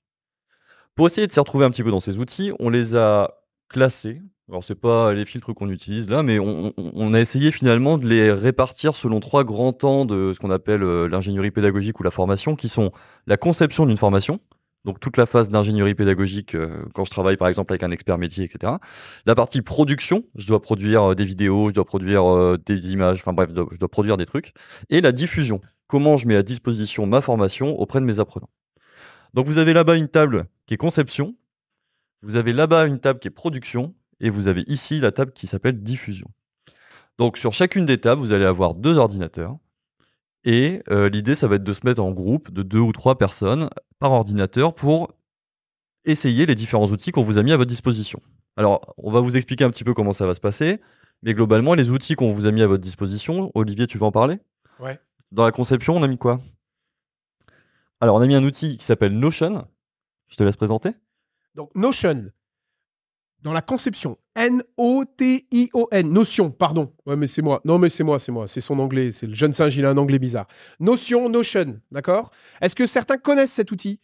Pour 0.95 1.05
essayer 1.05 1.27
de 1.27 1.31
s'y 1.31 1.39
retrouver 1.39 1.65
un 1.65 1.69
petit 1.69 1.83
peu 1.83 1.91
dans 1.91 1.99
ces 1.99 2.17
outils, 2.17 2.51
on 2.59 2.69
les 2.69 2.95
a 2.95 3.31
classés. 3.69 4.21
Alors 4.49 4.63
c'est 4.63 4.79
pas 4.79 5.13
les 5.13 5.25
filtres 5.25 5.53
qu'on 5.53 5.69
utilise 5.69 6.09
là, 6.09 6.23
mais 6.23 6.39
on 6.39 7.13
a 7.13 7.19
essayé 7.19 7.51
finalement 7.51 7.97
de 7.97 8.07
les 8.07 8.31
répartir 8.31 8.95
selon 8.95 9.19
trois 9.19 9.43
grands 9.43 9.73
temps 9.73 10.05
de 10.05 10.33
ce 10.33 10.39
qu'on 10.39 10.51
appelle 10.51 10.83
euh, 10.83 11.07
l'ingénierie 11.07 11.49
pédagogique 11.49 11.99
ou 11.99 12.03
la 12.03 12.11
formation, 12.11 12.55
qui 12.55 12.69
sont 12.69 12.91
la 13.25 13.37
conception 13.37 13.87
d'une 13.87 13.97
formation, 13.97 14.39
donc 14.85 14.99
toute 14.99 15.17
la 15.17 15.25
phase 15.25 15.49
d'ingénierie 15.49 15.95
pédagogique 15.95 16.55
euh, 16.55 16.85
quand 16.93 17.03
je 17.03 17.11
travaille 17.11 17.35
par 17.37 17.47
exemple 17.47 17.73
avec 17.73 17.83
un 17.83 17.91
expert 17.91 18.17
métier, 18.17 18.45
etc. 18.45 18.73
La 19.25 19.35
partie 19.35 19.61
production, 19.61 20.23
je 20.35 20.47
dois 20.47 20.61
produire 20.61 21.11
euh, 21.11 21.15
des 21.15 21.25
vidéos, 21.25 21.69
je 21.69 21.73
dois 21.73 21.85
produire 21.85 22.23
euh, 22.31 22.57
des 22.63 22.93
images, 22.93 23.17
enfin 23.19 23.33
bref, 23.33 23.49
je 23.49 23.55
dois- 23.55 23.67
je 23.71 23.77
dois 23.77 23.89
produire 23.89 24.15
des 24.15 24.25
trucs. 24.25 24.53
Et 24.89 25.01
la 25.01 25.11
diffusion, 25.11 25.59
comment 25.87 26.17
je 26.17 26.27
mets 26.27 26.35
à 26.35 26.43
disposition 26.43 27.05
ma 27.07 27.19
formation 27.21 27.77
auprès 27.79 27.99
de 27.99 28.05
mes 28.05 28.19
apprenants. 28.19 28.49
Donc 29.33 29.47
vous 29.47 29.57
avez 29.57 29.73
là-bas 29.73 29.95
une 29.97 30.07
table 30.07 30.45
qui 30.67 30.75
est 30.75 30.77
conception, 30.77 31.35
vous 32.21 32.37
avez 32.37 32.53
là-bas 32.53 32.85
une 32.87 32.99
table 32.99 33.19
qui 33.19 33.27
est 33.27 33.31
production, 33.31 33.93
et 34.21 34.29
vous 34.29 34.47
avez 34.47 34.63
ici 34.67 34.99
la 34.99 35.11
table 35.11 35.33
qui 35.33 35.45
s'appelle 35.47 35.81
diffusion. 35.83 36.27
Donc 37.17 37.37
sur 37.37 37.53
chacune 37.53 37.85
des 37.85 37.97
tables, 37.97 38.21
vous 38.21 38.31
allez 38.33 38.45
avoir 38.45 38.75
deux 38.75 38.97
ordinateurs, 38.97 39.57
et 40.45 40.83
euh, 40.91 41.09
l'idée, 41.09 41.35
ça 41.35 41.47
va 41.47 41.55
être 41.55 41.63
de 41.63 41.73
se 41.73 41.85
mettre 41.85 42.01
en 42.01 42.11
groupe 42.11 42.51
de 42.51 42.61
deux 42.61 42.79
ou 42.79 42.91
trois 42.91 43.17
personnes 43.17 43.67
par 43.99 44.11
ordinateur 44.11 44.73
pour 44.73 45.11
essayer 46.05 46.45
les 46.45 46.53
différents 46.53 46.85
outils 46.87 47.11
qu'on 47.11 47.23
vous 47.23 47.39
a 47.39 47.43
mis 47.43 47.51
à 47.51 47.57
votre 47.57 47.69
disposition. 47.69 48.21
Alors, 48.55 48.93
on 48.97 49.11
va 49.11 49.19
vous 49.19 49.35
expliquer 49.35 49.63
un 49.63 49.71
petit 49.71 49.83
peu 49.83 49.95
comment 49.95 50.13
ça 50.13 50.27
va 50.27 50.35
se 50.35 50.39
passer, 50.39 50.79
mais 51.23 51.33
globalement, 51.33 51.73
les 51.73 51.89
outils 51.89 52.15
qu'on 52.15 52.31
vous 52.31 52.45
a 52.45 52.51
mis 52.51 52.61
à 52.61 52.67
votre 52.67 52.81
disposition, 52.81 53.51
Olivier, 53.55 53.87
tu 53.87 53.97
veux 53.97 54.05
en 54.05 54.11
parler? 54.11 54.37
Ouais. 54.79 54.99
Dans 55.31 55.43
la 55.43 55.51
conception, 55.51 55.97
on 55.97 56.03
a 56.03 56.07
mis 56.07 56.19
quoi? 56.19 56.39
Alors, 57.99 58.15
on 58.15 58.21
a 58.21 58.27
mis 58.27 58.35
un 58.35 58.43
outil 58.43 58.77
qui 58.77 58.85
s'appelle 58.85 59.17
Notion. 59.17 59.67
Je 60.27 60.35
te 60.35 60.43
laisse 60.43 60.57
présenter. 60.57 60.91
Donc, 61.55 61.73
Notion. 61.73 62.29
Dans 63.41 63.53
la 63.53 63.63
conception. 63.63 64.17
N-O-T-I-O-N. 64.35 66.09
Notion, 66.11 66.51
pardon. 66.51 66.93
Ouais, 67.05 67.15
mais 67.15 67.27
c'est 67.27 67.41
moi. 67.41 67.61
Non, 67.65 67.77
mais 67.79 67.89
c'est 67.89 68.03
moi, 68.03 68.19
c'est 68.19 68.31
moi. 68.31 68.47
C'est 68.47 68.61
son 68.61 68.79
anglais. 68.79 69.11
C'est 69.11 69.27
le 69.27 69.33
jeune 69.33 69.53
singe, 69.53 69.75
il 69.77 69.85
a 69.85 69.89
un 69.89 69.97
anglais 69.97 70.19
bizarre. 70.19 70.47
Notion, 70.79 71.29
Notion. 71.29 71.79
D'accord? 71.91 72.31
Est-ce 72.61 72.75
que 72.75 72.85
certains 72.85 73.17
connaissent 73.17 73.53
cet 73.53 73.71
outil? 73.71 73.99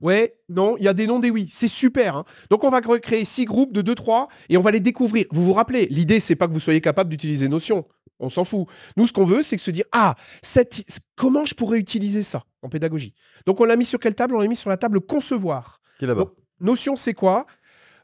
Ouais, 0.00 0.34
non, 0.48 0.76
il 0.78 0.84
y 0.84 0.88
a 0.88 0.94
des 0.94 1.06
noms, 1.06 1.18
des 1.18 1.30
oui. 1.30 1.48
C'est 1.52 1.68
super. 1.68 2.16
hein. 2.16 2.24
Donc, 2.50 2.64
on 2.64 2.70
va 2.70 2.80
recréer 2.80 3.24
six 3.26 3.44
groupes 3.44 3.72
de 3.72 3.82
2-3 3.82 4.28
et 4.48 4.56
on 4.56 4.62
va 4.62 4.70
les 4.70 4.80
découvrir. 4.80 5.26
Vous 5.30 5.44
vous 5.44 5.52
rappelez, 5.52 5.86
l'idée, 5.90 6.20
c'est 6.20 6.36
pas 6.36 6.48
que 6.48 6.52
vous 6.54 6.60
soyez 6.60 6.80
capable 6.80 7.10
d'utiliser 7.10 7.48
Notion. 7.48 7.86
On 8.18 8.30
s'en 8.30 8.44
fout. 8.44 8.66
Nous, 8.96 9.06
ce 9.06 9.12
qu'on 9.12 9.24
veut, 9.24 9.42
c'est 9.42 9.56
que 9.56 9.62
se 9.62 9.70
dire 9.70 9.84
Ah, 9.92 10.14
cette... 10.42 10.82
comment 11.16 11.44
je 11.44 11.54
pourrais 11.54 11.78
utiliser 11.78 12.22
ça 12.22 12.44
en 12.62 12.68
pédagogie? 12.70 13.14
Donc, 13.46 13.60
on 13.60 13.64
l'a 13.64 13.76
mis 13.76 13.84
sur 13.84 13.98
quelle 13.98 14.14
table? 14.14 14.34
On 14.36 14.40
l'a 14.40 14.48
mis 14.48 14.56
sur 14.56 14.70
la 14.70 14.76
table 14.78 15.00
concevoir. 15.00 15.80
Qui 15.98 16.04
est 16.06 16.08
là-bas? 16.08 16.26
Notion, 16.60 16.96
c'est 16.96 17.14
quoi? 17.14 17.46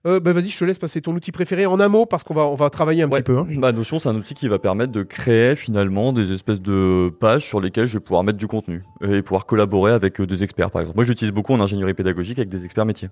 Euh, 0.06 0.20
bah, 0.20 0.32
Vas-y, 0.32 0.48
je 0.50 0.58
te 0.58 0.64
laisse 0.64 0.78
passer 0.78 1.00
ton 1.02 1.14
outil 1.14 1.32
préféré 1.32 1.66
en 1.66 1.78
un 1.80 1.88
mot 1.88 2.06
parce 2.06 2.24
qu'on 2.24 2.34
va, 2.34 2.46
on 2.46 2.54
va 2.54 2.70
travailler 2.70 3.02
un 3.02 3.08
Ouais. 3.10 3.22
petit 3.22 3.32
peu. 3.32 3.38
hein. 3.38 3.46
Bah, 3.58 3.72
Notion, 3.72 3.98
c'est 3.98 4.08
un 4.08 4.14
outil 4.16 4.34
qui 4.34 4.48
va 4.48 4.58
permettre 4.58 4.92
de 4.92 5.02
créer 5.02 5.56
finalement 5.56 6.12
des 6.12 6.32
espèces 6.32 6.60
de 6.62 7.12
pages 7.20 7.44
sur 7.46 7.60
lesquelles 7.60 7.86
je 7.86 7.94
vais 7.98 8.04
pouvoir 8.04 8.22
mettre 8.24 8.38
du 8.38 8.46
contenu 8.46 8.82
et 9.02 9.22
pouvoir 9.22 9.46
collaborer 9.46 9.92
avec 9.92 10.20
euh, 10.20 10.26
des 10.26 10.42
experts, 10.44 10.70
par 10.70 10.80
exemple. 10.80 10.96
Moi, 10.96 11.04
je 11.04 11.10
l'utilise 11.10 11.32
beaucoup 11.32 11.52
en 11.52 11.60
ingénierie 11.60 11.94
pédagogique 11.94 12.38
avec 12.38 12.48
des 12.48 12.64
experts 12.64 12.86
métiers. 12.86 13.08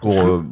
Pour, 0.00 0.12
euh, 0.14 0.42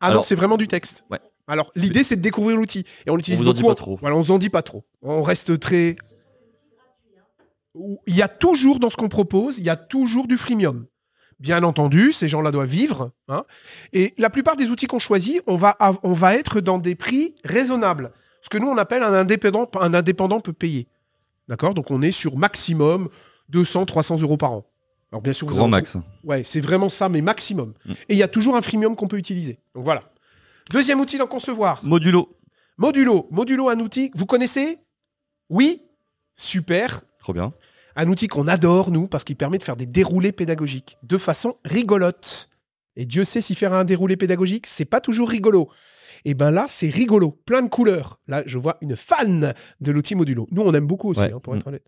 Ah 0.00 0.08
non, 0.08 0.12
Alors- 0.12 0.24
c'est 0.24 0.34
vraiment 0.34 0.56
du 0.56 0.68
texte. 0.68 1.04
Ouais. 1.10 1.18
Alors, 1.46 1.70
l'idée, 1.74 2.04
c'est 2.04 2.16
de 2.16 2.22
découvrir 2.22 2.56
l'outil. 2.56 2.84
Et 3.06 3.10
on 3.10 3.16
l'utilise 3.16 3.40
On 3.40 3.44
vous 3.44 3.50
en 3.50 3.52
dit 3.52 3.60
beaucoup. 3.62 3.70
pas 3.74 3.76
trop. 3.76 3.96
Voilà, 4.00 4.16
on 4.16 4.22
en 4.30 4.38
dit 4.38 4.48
pas 4.50 4.62
trop. 4.62 4.84
On 5.02 5.22
reste 5.22 5.58
très. 5.60 5.96
Il 8.06 8.14
y 8.14 8.22
a 8.22 8.28
toujours, 8.28 8.78
dans 8.78 8.88
ce 8.88 8.96
qu'on 8.96 9.08
propose, 9.08 9.58
il 9.58 9.64
y 9.64 9.70
a 9.70 9.76
toujours 9.76 10.26
du 10.26 10.36
freemium. 10.36 10.86
Bien 11.40 11.62
entendu, 11.62 12.12
ces 12.12 12.28
gens-là 12.28 12.50
doivent 12.50 12.68
vivre. 12.68 13.10
hein. 13.28 13.42
Et 13.92 14.14
la 14.18 14.30
plupart 14.30 14.56
des 14.56 14.70
outils 14.70 14.86
qu'on 14.86 14.98
choisit, 14.98 15.42
on 15.46 15.56
va, 15.56 15.76
av- 15.80 15.98
on 16.02 16.12
va 16.12 16.34
être 16.36 16.60
dans 16.60 16.78
des 16.78 16.94
prix 16.94 17.34
raisonnables. 17.44 18.12
Ce 18.40 18.48
que 18.48 18.58
nous, 18.58 18.68
on 18.68 18.76
appelle 18.78 19.02
un 19.02 19.12
indépendant, 19.12 19.68
un 19.80 19.94
indépendant 19.94 20.40
peut 20.40 20.52
payer. 20.52 20.86
D'accord? 21.48 21.74
Donc, 21.74 21.90
on 21.90 22.02
est 22.02 22.10
sur 22.12 22.36
maximum 22.36 23.08
200, 23.50 23.86
300 23.86 24.20
euros 24.22 24.36
par 24.36 24.52
an. 24.52 24.64
Alors, 25.12 25.22
bien 25.22 25.32
sûr, 25.32 25.46
grand 25.46 25.68
max. 25.68 25.96
Ouais, 26.24 26.42
c'est 26.44 26.60
vraiment 26.60 26.90
ça, 26.90 27.08
mais 27.08 27.20
maximum. 27.20 27.72
Mm. 27.86 27.92
Et 27.92 28.14
il 28.14 28.16
y 28.16 28.22
a 28.22 28.28
toujours 28.28 28.56
un 28.56 28.62
freemium 28.62 28.96
qu'on 28.96 29.06
peut 29.08 29.18
utiliser. 29.18 29.58
Donc 29.74 29.84
voilà. 29.84 30.02
Deuxième 30.70 31.00
outil 31.00 31.18
d'en 31.18 31.26
concevoir. 31.26 31.84
Modulo. 31.84 32.30
Modulo. 32.78 33.28
Modulo, 33.30 33.68
un 33.68 33.78
outil. 33.80 34.10
Vous 34.14 34.26
connaissez? 34.26 34.78
Oui? 35.50 35.82
Super. 36.34 37.02
Trop 37.20 37.32
bien. 37.32 37.52
Un 37.96 38.08
outil 38.08 38.26
qu'on 38.28 38.48
adore, 38.48 38.90
nous, 38.90 39.06
parce 39.06 39.24
qu'il 39.24 39.36
permet 39.36 39.58
de 39.58 39.62
faire 39.62 39.76
des 39.76 39.86
déroulés 39.86 40.32
pédagogiques 40.32 40.96
de 41.02 41.16
façon 41.18 41.56
rigolote. 41.64 42.48
Et 42.96 43.06
Dieu 43.06 43.24
sait 43.24 43.40
si 43.40 43.54
faire 43.54 43.72
un 43.72 43.84
déroulé 43.84 44.16
pédagogique, 44.16 44.66
c'est 44.66 44.84
pas 44.84 45.00
toujours 45.00 45.28
rigolo. 45.28 45.68
Et 46.24 46.34
ben 46.34 46.50
là, 46.50 46.66
c'est 46.68 46.88
rigolo, 46.88 47.30
plein 47.32 47.62
de 47.62 47.68
couleurs. 47.68 48.18
Là, 48.28 48.42
je 48.46 48.56
vois 48.58 48.78
une 48.80 48.96
fan 48.96 49.52
de 49.80 49.92
l'outil 49.92 50.14
Modulo. 50.14 50.46
Nous, 50.50 50.62
on 50.62 50.72
aime 50.72 50.86
beaucoup 50.86 51.10
aussi, 51.10 51.20
Ouais. 51.20 51.32
hein, 51.32 51.40
pour 51.40 51.54
être 51.54 51.66
honnête. 51.66 51.84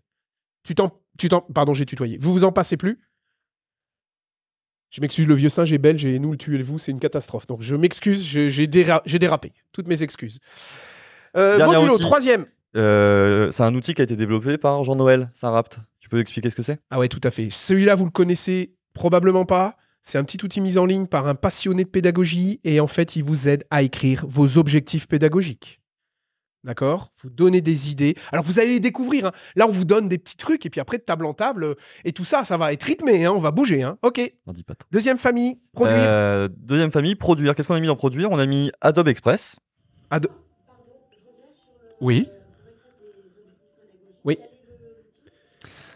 Tu 0.63 0.75
t'en, 0.75 0.91
tu 1.17 1.27
t'en, 1.29 1.41
pardon, 1.41 1.73
j'ai 1.73 1.85
tutoyé. 1.85 2.17
Vous 2.21 2.31
vous 2.33 2.43
en 2.43 2.51
passez 2.51 2.77
plus? 2.77 2.99
Je 4.89 5.01
m'excuse, 5.01 5.27
le 5.27 5.33
vieux 5.35 5.49
singe 5.49 5.73
est 5.73 5.77
belge 5.77 6.05
et 6.05 6.17
nous, 6.19 6.31
le 6.31 6.37
tuez-vous, 6.37 6.79
c'est 6.79 6.91
une 6.91 6.99
catastrophe. 6.99 7.45
Donc, 7.47 7.61
je 7.61 7.75
m'excuse, 7.75 8.25
je- 8.25 8.47
j'ai, 8.47 8.67
déra- 8.67 9.01
j'ai 9.05 9.19
dérapé. 9.19 9.51
Toutes 9.73 9.87
mes 9.87 10.01
excuses. 10.03 10.39
Euh, 11.35 11.57
Modulo, 11.65 11.95
outil. 11.95 12.03
troisième. 12.03 12.45
Euh, 12.75 13.51
c'est 13.51 13.63
un 13.63 13.73
outil 13.75 13.93
qui 13.93 14.01
a 14.01 14.03
été 14.03 14.15
développé 14.15 14.57
par 14.57 14.83
Jean-Noël 14.83 15.29
Saint-Rapt. 15.33 15.77
Tu 16.07 16.11
peux 16.11 16.19
expliquer 16.21 16.49
ce 16.49 16.55
que 16.55 16.61
c'est? 16.63 16.79
Ah 16.89 16.99
ouais, 16.99 17.09
tout 17.09 17.19
à 17.21 17.31
fait. 17.31 17.49
Celui-là, 17.49 17.95
vous 17.95 18.05
le 18.05 18.11
connaissez 18.11 18.73
probablement 18.93 19.43
pas. 19.43 19.75
C'est 20.03 20.17
un 20.17 20.23
petit 20.23 20.41
outil 20.41 20.61
mis 20.61 20.77
en 20.77 20.85
ligne 20.85 21.05
par 21.05 21.27
un 21.27 21.35
passionné 21.35 21.83
de 21.83 21.89
pédagogie 21.89 22.61
et 22.63 22.79
en 22.79 22.87
fait, 22.87 23.17
il 23.17 23.25
vous 23.25 23.49
aide 23.49 23.65
à 23.71 23.81
écrire 23.81 24.23
vos 24.25 24.57
objectifs 24.57 25.09
pédagogiques. 25.09 25.81
D'accord? 26.63 27.11
Vous 27.21 27.29
donnez 27.29 27.59
des 27.59 27.91
idées. 27.91 28.15
Alors, 28.31 28.45
vous 28.45 28.57
allez 28.57 28.69
les 28.69 28.79
découvrir. 28.79 29.25
hein. 29.25 29.31
Là, 29.57 29.67
on 29.67 29.71
vous 29.71 29.83
donne 29.83 30.07
des 30.07 30.17
petits 30.17 30.37
trucs 30.37 30.65
et 30.65 30.69
puis 30.69 30.79
après, 30.79 30.97
de 30.97 31.03
table 31.03 31.25
en 31.25 31.33
table, 31.33 31.65
euh, 31.65 31.75
et 32.05 32.13
tout 32.13 32.23
ça, 32.23 32.45
ça 32.45 32.55
va 32.55 32.71
être 32.71 32.83
rythmé. 32.83 33.25
hein. 33.25 33.33
On 33.33 33.39
va 33.39 33.51
bouger. 33.51 33.83
hein. 33.83 33.97
OK. 34.01 34.21
N'en 34.45 34.53
dis 34.53 34.63
pas 34.63 34.75
trop. 34.75 34.87
Deuxième 34.93 35.17
famille, 35.17 35.59
produire. 35.73 35.97
Euh, 35.99 36.47
deuxième 36.57 36.91
famille, 36.91 37.15
produire. 37.15 37.53
Qu'est-ce 37.53 37.67
qu'on 37.67 37.75
a 37.75 37.79
mis 37.81 37.87
dans 37.87 37.97
produire? 37.97 38.31
On 38.31 38.39
a 38.39 38.45
mis 38.45 38.71
Adobe 38.79 39.09
Express. 39.09 39.57
Ad- 40.09 40.27
Oui. 41.99 42.29
Oui. 44.23 44.37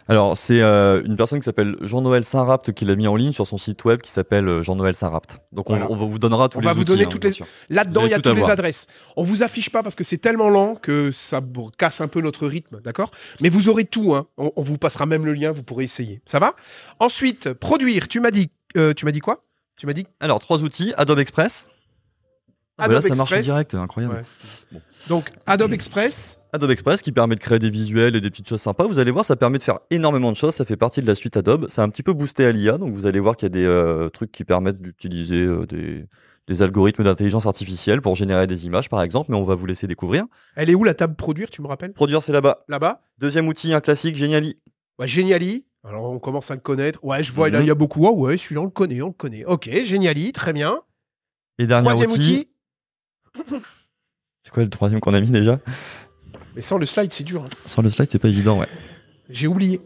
Alors, 0.08 0.36
c'est 0.36 0.60
euh, 0.60 1.02
une 1.04 1.16
personne 1.16 1.38
qui 1.38 1.44
s'appelle 1.44 1.76
Jean-Noël 1.80 2.24
Saint-Rapt 2.24 2.72
qui 2.72 2.84
l'a 2.84 2.96
mis 2.96 3.06
en 3.06 3.14
ligne 3.16 3.32
sur 3.32 3.46
son 3.46 3.56
site 3.56 3.84
web 3.84 4.00
qui 4.00 4.10
s'appelle 4.10 4.48
euh, 4.48 4.62
Jean-Noël 4.62 4.94
Saint-Rapt. 4.94 5.38
Donc, 5.52 5.70
on, 5.70 5.74
Voilà. 5.76 5.90
on 5.90 5.96
va 5.96 6.04
vous 6.06 6.18
donnera 6.18 6.48
tous 6.48 6.58
On 6.58 6.60
les 6.60 6.66
va 6.66 6.72
vous 6.72 6.80
outils, 6.80 6.90
donner 6.92 7.04
hein, 7.04 7.08
toutes 7.10 7.24
les-. 7.24 7.34
Là-dedans, 7.70 8.04
il 8.04 8.10
y 8.10 8.14
a 8.14 8.20
toutes 8.20 8.36
les 8.36 8.50
adresses. 8.50 8.86
On 9.16 9.22
vous 9.22 9.42
affiche 9.42 9.70
pas 9.70 9.82
parce 9.82 9.94
que 9.94 10.04
c'est 10.04 10.18
tellement 10.18 10.50
lent 10.50 10.74
que 10.74 11.10
ça 11.12 11.40
casse 11.78 12.00
un 12.00 12.08
peu 12.08 12.20
notre 12.20 12.46
rythme, 12.46 12.80
d'accord? 12.82 13.10
Mais 13.40 13.48
vous 13.48 13.68
aurez 13.68 13.84
tout. 13.84 14.14
Hein. 14.14 14.26
On, 14.38 14.50
on 14.56 14.62
vous 14.62 14.78
passera 14.78 15.06
même 15.06 15.24
le 15.24 15.32
lien, 15.34 15.52
vous 15.52 15.62
pourrez 15.62 15.84
essayer. 15.84 16.20
Ça 16.26 16.38
va? 16.38 16.54
Ensuite, 16.98 17.52
produire. 17.52 18.08
Tu 18.08 18.20
m'as 18.20 18.30
dit, 18.32 18.50
euh, 18.76 18.94
tu 18.94 19.04
m'as 19.04 19.12
dit 19.12 19.20
quoi? 19.20 19.40
Tu 19.78 19.86
m'as 19.86 19.92
dit 19.94 20.06
Alors, 20.20 20.38
trois 20.38 20.62
outils 20.62 20.92
Adobe 20.96 21.18
Express. 21.20 21.66
Ah, 22.78 22.88
bah 22.88 22.94
Adobe 22.94 22.94
là, 22.94 23.02
ça 23.02 23.08
marche 23.14 23.32
en 23.32 23.36
Express. 23.36 23.44
direct, 23.44 23.74
incroyable. 23.74 24.24
Ouais. 24.72 24.80
Donc 25.08 25.30
Adobe 25.46 25.72
Express. 25.72 26.40
Adobe 26.52 26.70
Express 26.70 27.02
qui 27.02 27.12
permet 27.12 27.34
de 27.34 27.40
créer 27.40 27.58
des 27.58 27.70
visuels 27.70 28.16
et 28.16 28.20
des 28.20 28.30
petites 28.30 28.48
choses 28.48 28.60
sympas. 28.60 28.86
Vous 28.86 28.98
allez 28.98 29.10
voir, 29.10 29.24
ça 29.24 29.36
permet 29.36 29.58
de 29.58 29.62
faire 29.62 29.78
énormément 29.90 30.30
de 30.32 30.36
choses. 30.36 30.54
Ça 30.54 30.64
fait 30.64 30.76
partie 30.76 31.02
de 31.02 31.06
la 31.06 31.14
suite 31.14 31.36
Adobe. 31.36 31.66
C'est 31.68 31.80
un 31.82 31.88
petit 31.88 32.02
peu 32.02 32.12
boosté 32.12 32.44
à 32.46 32.52
l'IA. 32.52 32.78
Donc 32.78 32.94
vous 32.94 33.06
allez 33.06 33.20
voir 33.20 33.36
qu'il 33.36 33.46
y 33.46 33.50
a 33.50 33.50
des 33.50 33.64
euh, 33.66 34.08
trucs 34.08 34.32
qui 34.32 34.44
permettent 34.44 34.80
d'utiliser 34.80 35.42
euh, 35.42 35.66
des, 35.66 36.06
des 36.48 36.62
algorithmes 36.62 37.04
d'intelligence 37.04 37.46
artificielle 37.46 38.00
pour 38.00 38.14
générer 38.14 38.46
des 38.46 38.66
images, 38.66 38.88
par 38.88 39.02
exemple. 39.02 39.30
Mais 39.30 39.36
on 39.36 39.44
va 39.44 39.54
vous 39.54 39.66
laisser 39.66 39.86
découvrir. 39.86 40.24
Elle 40.56 40.70
est 40.70 40.74
où 40.74 40.84
la 40.84 40.94
table 40.94 41.14
produire 41.14 41.50
Tu 41.50 41.62
me 41.62 41.66
rappelles? 41.68 41.92
Produire, 41.92 42.22
c'est 42.22 42.32
là-bas. 42.32 42.64
Là-bas? 42.68 43.02
Deuxième 43.18 43.48
outil, 43.48 43.72
un 43.74 43.80
classique, 43.80 44.16
Geniali. 44.16 44.56
Ouais, 44.98 45.06
Geniali. 45.06 45.66
Alors 45.84 46.04
on 46.10 46.18
commence 46.20 46.50
à 46.50 46.54
le 46.54 46.60
connaître. 46.60 47.04
Ouais, 47.04 47.22
je 47.22 47.32
vois, 47.32 47.50
là 47.50 47.58
Mhm. 47.58 47.64
il 47.64 47.68
y 47.68 47.70
a 47.70 47.74
beaucoup. 47.74 48.06
Ah 48.06 48.12
ouais, 48.12 48.36
celui-là 48.36 48.60
on 48.60 48.64
le 48.64 48.70
connaît, 48.70 49.02
on 49.02 49.08
le 49.08 49.12
connaît. 49.12 49.44
Ok, 49.44 49.68
Geniali, 49.82 50.32
très 50.32 50.52
bien. 50.52 50.80
Et 51.58 51.66
dernier 51.66 51.84
Troisième 51.86 52.10
outil. 52.10 52.20
outil. 52.20 52.48
C'est 54.40 54.50
quoi 54.52 54.62
le 54.62 54.70
troisième 54.70 55.00
qu'on 55.00 55.14
a 55.14 55.20
mis 55.20 55.30
déjà? 55.30 55.58
Mais 56.54 56.62
sans 56.62 56.78
le 56.78 56.86
slide, 56.86 57.12
c'est 57.12 57.24
dur. 57.24 57.42
hein. 57.42 57.48
Sur 57.66 57.82
le 57.82 57.90
slide, 57.90 58.08
c'est 58.10 58.18
pas 58.18 58.28
évident, 58.28 58.58
ouais. 58.58 58.68
J'ai 59.30 59.46
oublié. 59.46 59.80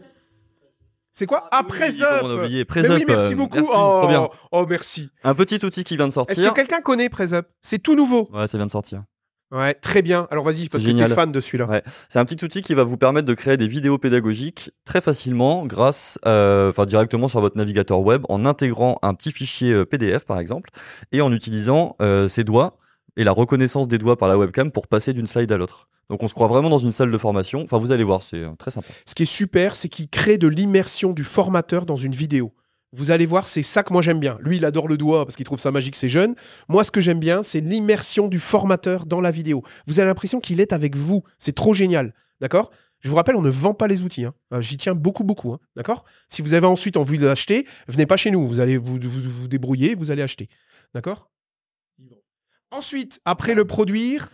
C'est 1.13 1.25
quoi? 1.25 1.47
Ah, 1.51 1.63
comment 1.67 1.83
on 2.23 2.29
a 2.29 2.35
oublié? 2.43 2.59
Mais 2.59 2.65
Press 2.65 2.85
oui, 2.89 3.05
merci 3.07 3.33
euh, 3.33 3.35
beaucoup. 3.35 3.57
oh, 3.59 3.63
trop 3.63 4.07
bien. 4.07 4.29
oh, 4.51 4.65
merci. 4.69 5.09
Un 5.23 5.33
petit 5.33 5.63
outil 5.65 5.83
qui 5.83 5.97
vient 5.97 6.07
de 6.07 6.11
Est-ce 6.11 6.25
que 6.27 6.33
sortir. 6.35 6.53
quelqu'un 6.53 6.81
connaît 6.81 7.09
Press-Up 7.09 7.47
C'est 7.61 7.79
tout 7.79 7.95
nouveau. 7.95 8.29
Ouais, 8.33 8.47
ça 8.47 8.57
vient 8.57 8.67
de 8.67 8.71
sortir. 8.71 9.03
Ouais, 9.49 9.73
très 9.73 10.01
bien. 10.01 10.27
Alors 10.29 10.43
vas-y, 10.43 10.67
parce 10.67 10.83
que 10.83 10.89
génial. 10.89 11.07
t'es 11.09 11.15
fan 11.15 11.31
de 11.31 11.39
celui-là. 11.39 11.65
Ouais. 11.67 11.81
C'est 12.09 12.19
un 12.19 12.25
petit 12.25 12.43
outil 12.43 12.61
qui 12.61 12.73
va 12.73 12.83
vous 12.83 12.97
permettre 12.97 13.25
de 13.25 13.33
créer 13.33 13.55
des 13.55 13.67
vidéos 13.67 13.97
pédagogiques 13.97 14.71
très 14.83 14.99
facilement 14.99 15.65
grâce, 15.65 16.19
euh, 16.25 16.69
enfin 16.69 16.85
directement 16.85 17.29
sur 17.29 17.39
votre 17.39 17.57
navigateur 17.57 18.01
web 18.01 18.23
en 18.27 18.45
intégrant 18.45 18.99
un 19.03 19.13
petit 19.13 19.31
fichier 19.31 19.71
euh, 19.71 19.85
PDF 19.85 20.25
par 20.25 20.39
exemple 20.39 20.69
et 21.13 21.21
en 21.21 21.31
utilisant 21.31 21.95
euh, 22.01 22.27
ses 22.27 22.43
doigts 22.43 22.77
et 23.17 23.25
la 23.25 23.33
reconnaissance 23.33 23.87
des 23.89 23.97
doigts 23.97 24.17
par 24.17 24.29
la 24.29 24.37
webcam 24.37 24.71
pour 24.71 24.87
passer 24.87 25.11
d'une 25.11 25.27
slide 25.27 25.51
à 25.51 25.57
l'autre. 25.57 25.89
Donc 26.09 26.23
on 26.23 26.29
se 26.29 26.33
croit 26.33 26.47
vraiment 26.47 26.69
dans 26.69 26.77
une 26.77 26.91
salle 26.91 27.11
de 27.11 27.17
formation. 27.17 27.61
Enfin 27.63 27.79
vous 27.79 27.91
allez 27.91 28.05
voir, 28.05 28.23
c'est 28.23 28.37
euh, 28.43 28.51
très 28.57 28.71
sympa. 28.71 28.87
Ce 29.05 29.13
qui 29.13 29.23
est 29.23 29.25
super, 29.25 29.75
c'est 29.75 29.89
qu'il 29.89 30.07
crée 30.07 30.37
de 30.37 30.47
l'immersion 30.47 31.11
du 31.11 31.25
formateur 31.25 31.85
dans 31.85 31.97
une 31.97 32.13
vidéo. 32.13 32.53
Vous 32.93 33.11
allez 33.11 33.25
voir, 33.25 33.47
c'est 33.49 33.63
ça 33.63 33.83
que 33.83 33.91
moi 33.91 34.01
j'aime 34.01 34.19
bien. 34.21 34.37
Lui, 34.39 34.55
il 34.57 34.63
adore 34.65 34.87
le 34.87 34.95
doigt 34.97 35.25
parce 35.25 35.35
qu'il 35.35 35.45
trouve 35.45 35.59
ça 35.59 35.71
magique, 35.71 35.97
c'est 35.97 36.07
jeune. 36.07 36.35
Moi, 36.69 36.85
ce 36.85 36.91
que 36.91 37.01
j'aime 37.01 37.19
bien, 37.19 37.43
c'est 37.43 37.59
l'immersion 37.59 38.29
du 38.29 38.39
formateur 38.39 39.05
dans 39.05 39.19
la 39.19 39.29
vidéo. 39.29 39.61
Vous 39.87 39.99
avez 39.99 40.07
l'impression 40.07 40.39
qu'il 40.39 40.61
est 40.61 40.71
avec 40.71 40.95
vous. 40.95 41.23
C'est 41.37 41.53
trop 41.53 41.73
génial. 41.73 42.13
D'accord? 42.39 42.71
Je 43.01 43.09
vous 43.09 43.15
rappelle, 43.15 43.35
on 43.35 43.41
ne 43.41 43.49
vend 43.49 43.73
pas 43.73 43.87
les 43.87 44.03
outils. 44.03 44.23
hein. 44.25 44.33
Euh, 44.53 44.61
J'y 44.61 44.77
tiens 44.77 44.95
beaucoup, 44.95 45.23
beaucoup. 45.25 45.51
hein. 45.51 45.59
D'accord? 45.75 46.05
Si 46.29 46.41
vous 46.41 46.53
avez 46.53 46.65
ensuite 46.65 46.95
envie 46.97 47.17
de 47.17 47.25
l'acheter, 47.25 47.67
venez 47.89 48.05
pas 48.05 48.15
chez 48.17 48.31
nous. 48.31 48.47
Vous 48.47 48.61
allez 48.61 48.77
vous, 48.77 48.97
débrouiller, 49.49 49.93
vous 49.93 50.09
allez 50.09 50.21
acheter. 50.21 50.47
D'accord? 50.93 51.29
Ensuite, 52.71 53.19
après 53.25 53.53
le 53.53 53.65
produire, 53.65 54.29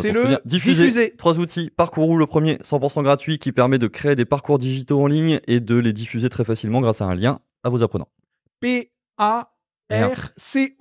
C'est 0.00 0.12
le. 0.12 0.38
Diffuser. 0.44 0.82
diffuser. 0.84 1.14
Trois 1.16 1.38
outils. 1.38 1.70
Parcourou, 1.76 2.16
le 2.16 2.26
premier, 2.26 2.56
100% 2.56 3.02
gratuit, 3.02 3.38
qui 3.38 3.52
permet 3.52 3.78
de 3.78 3.86
créer 3.86 4.14
des 4.16 4.24
parcours 4.24 4.58
digitaux 4.58 5.00
en 5.02 5.06
ligne 5.06 5.40
et 5.46 5.60
de 5.60 5.76
les 5.76 5.92
diffuser 5.92 6.28
très 6.28 6.44
facilement 6.44 6.80
grâce 6.80 7.00
à 7.00 7.06
un 7.06 7.14
lien 7.14 7.40
à 7.64 7.68
vos 7.70 7.82
apprenants. 7.82 8.08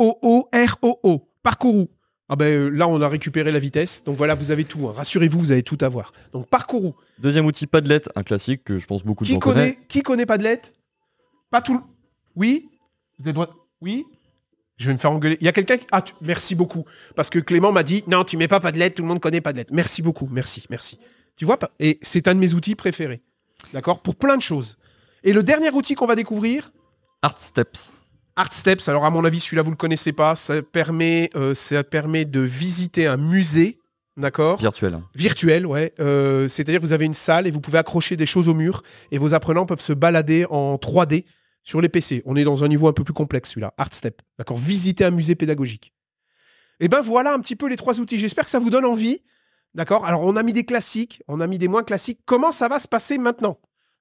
P-A-R-C-O-O-R-O-O. 0.02 1.28
Parcourou. 1.44 1.90
Ah 2.30 2.36
ben 2.38 2.46
euh, 2.46 2.70
là, 2.70 2.88
on 2.88 3.02
a 3.02 3.10
récupéré 3.10 3.52
la 3.52 3.60
vitesse. 3.60 4.04
Donc 4.06 4.16
voilà, 4.16 4.36
vous 4.36 4.52
avez 4.52 4.64
tout. 4.64 4.88
hein. 4.88 4.94
Rassurez-vous, 4.96 5.40
vous 5.40 5.52
allez 5.52 5.64
tout 5.64 5.78
avoir. 5.82 6.14
Donc 6.32 6.48
Parcourou. 6.48 6.96
Deuxième 7.20 7.46
outil, 7.46 7.68
Padlet, 7.68 8.02
un 8.16 8.24
classique 8.24 8.64
que 8.64 8.78
je 8.78 8.86
pense 8.88 9.04
beaucoup 9.04 9.24
de 9.26 9.28
Qui 9.28 9.34
gens 9.34 9.40
connaît, 9.40 9.74
connaissent. 9.74 9.88
qui 9.90 10.02
connaît 10.02 10.26
Padlet 10.26 10.62
Pas 11.50 11.62
tout 11.62 11.74
le... 11.74 11.80
Oui? 12.36 12.70
Vous 13.20 13.28
êtes 13.28 13.34
droit 13.36 13.50
Oui? 13.82 14.06
Je 14.82 14.88
vais 14.88 14.94
me 14.94 14.98
faire 14.98 15.12
engueuler. 15.12 15.38
Il 15.42 15.46
y 15.46 15.48
a 15.48 15.52
quelqu'un 15.52 15.78
qui... 15.78 15.86
Ah, 15.92 16.02
tu- 16.02 16.14
merci 16.22 16.56
beaucoup. 16.56 16.86
Parce 17.16 17.30
que 17.30 17.38
Clément 17.38 17.72
m'a 17.72 17.84
dit, 17.84 18.04
non, 18.08 18.24
tu 18.24 18.36
mets 18.36 18.48
pas 18.48 18.60
Padlet, 18.60 18.90
tout 18.90 19.04
le 19.04 19.08
monde 19.08 19.20
connaît 19.20 19.40
Padlet. 19.42 19.68
Merci 19.72 20.02
beaucoup, 20.02 20.28
merci, 20.32 20.66
merci. 20.72 20.98
Tu 21.36 21.46
vois 21.46 21.58
pas 21.60 21.70
Et 21.80 22.00
c'est 22.02 22.28
un 22.28 22.34
de 22.34 22.40
mes 22.40 22.56
outils 22.56 22.74
préférés. 22.76 23.22
D'accord? 23.74 24.02
Pour 24.02 24.16
plein 24.16 24.36
de 24.38 24.42
choses. 24.42 24.78
Et 25.24 25.34
le 25.34 25.44
dernier 25.44 25.70
outil 25.70 25.94
qu'on 25.94 26.08
va 26.08 26.16
découvrir, 26.16 26.72
Art 27.22 27.40
Steps. 27.40 27.92
Art 28.36 28.52
Steps, 28.52 28.90
alors 28.90 29.06
à 29.06 29.12
mon 29.12 29.24
avis, 29.24 29.40
celui-là, 29.40 29.62
vous 29.62 29.70
le 29.70 29.76
connaissez 29.78 30.14
pas. 30.14 30.36
Ça 30.36 30.62
permet, 30.64 31.30
euh, 31.36 31.54
ça 31.54 31.84
permet 31.84 32.26
de 32.26 32.40
visiter 32.40 33.06
un 33.06 33.18
musée, 33.18 33.78
d'accord? 34.18 34.58
Virtuel. 34.60 34.98
Virtuel, 35.14 35.68
ouais. 35.68 35.94
Euh, 36.00 36.48
C'est-à-dire 36.48 36.80
que 36.82 36.86
vous 36.86 36.94
avez 36.94 37.06
une 37.06 37.14
salle 37.14 37.46
et 37.46 37.52
vous 37.52 37.62
pouvez 37.62 37.78
accrocher 37.78 38.16
des 38.18 38.26
choses 38.26 38.50
au 38.50 38.56
mur 38.56 38.82
et 39.12 39.20
vos 39.20 39.36
apprenants 39.36 39.68
peuvent 39.68 39.80
se 39.82 39.94
balader 39.94 40.46
en 40.50 40.76
3D 40.78 41.26
sur 41.64 41.82
les 41.82 41.90
PC. 41.90 42.22
On 42.26 42.36
est 42.36 42.44
dans 42.44 42.64
un 42.64 42.68
niveau 42.68 42.88
un 42.88 42.94
peu 42.94 43.04
plus 43.04 43.14
complexe, 43.14 43.50
celui-là. 43.50 43.74
Art 43.78 43.94
Step, 43.94 44.22
d'accord 44.38 44.58
Visiter 44.58 45.06
un 45.06 45.12
musée 45.12 45.36
pédagogique. 45.36 45.94
Et 46.80 46.88
ben 46.88 47.02
voilà 47.02 47.34
un 47.34 47.40
petit 47.40 47.56
peu 47.56 47.68
les 47.68 47.78
trois 47.78 48.00
outils. 48.00 48.18
J'espère 48.18 48.46
que 48.46 48.50
ça 48.52 48.60
vous 48.60 48.70
donne 48.70 48.86
envie, 48.86 49.22
d'accord 49.76 50.06
Alors 50.06 50.22
on 50.22 50.36
a 50.36 50.44
mis 50.44 50.54
des 50.54 50.66
classiques, 50.66 51.22
on 51.28 51.40
a 51.40 51.48
mis 51.48 51.58
des 51.58 51.68
moins 51.68 51.84
classiques. 51.84 52.20
Comment 52.26 52.52
ça 52.52 52.68
va 52.68 52.80
se 52.80 52.88
passer 52.88 53.18
maintenant? 53.18 53.60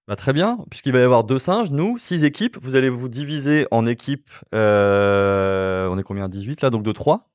Bah, 0.09 0.17
très 0.17 0.33
bien, 0.33 0.59
puisqu'il 0.71 0.93
va 0.93 0.99
y 0.99 1.03
avoir 1.03 1.23
deux 1.25 1.39
singes, 1.39 1.71
nous, 1.71 1.99
six 1.99 2.25
équipes. 2.25 2.57
Vous 2.61 2.75
allez 2.75 2.89
vous 2.89 3.09
diviser 3.09 3.67
en 3.71 3.87
équipes. 3.87 4.31
euh, 4.55 5.89
on 5.89 5.99
est 5.99 6.03
combien? 6.03 6.29
18 6.29 6.63
là, 6.63 6.71
donc 6.71 6.83
de 6.83 6.93
3. 6.93 7.31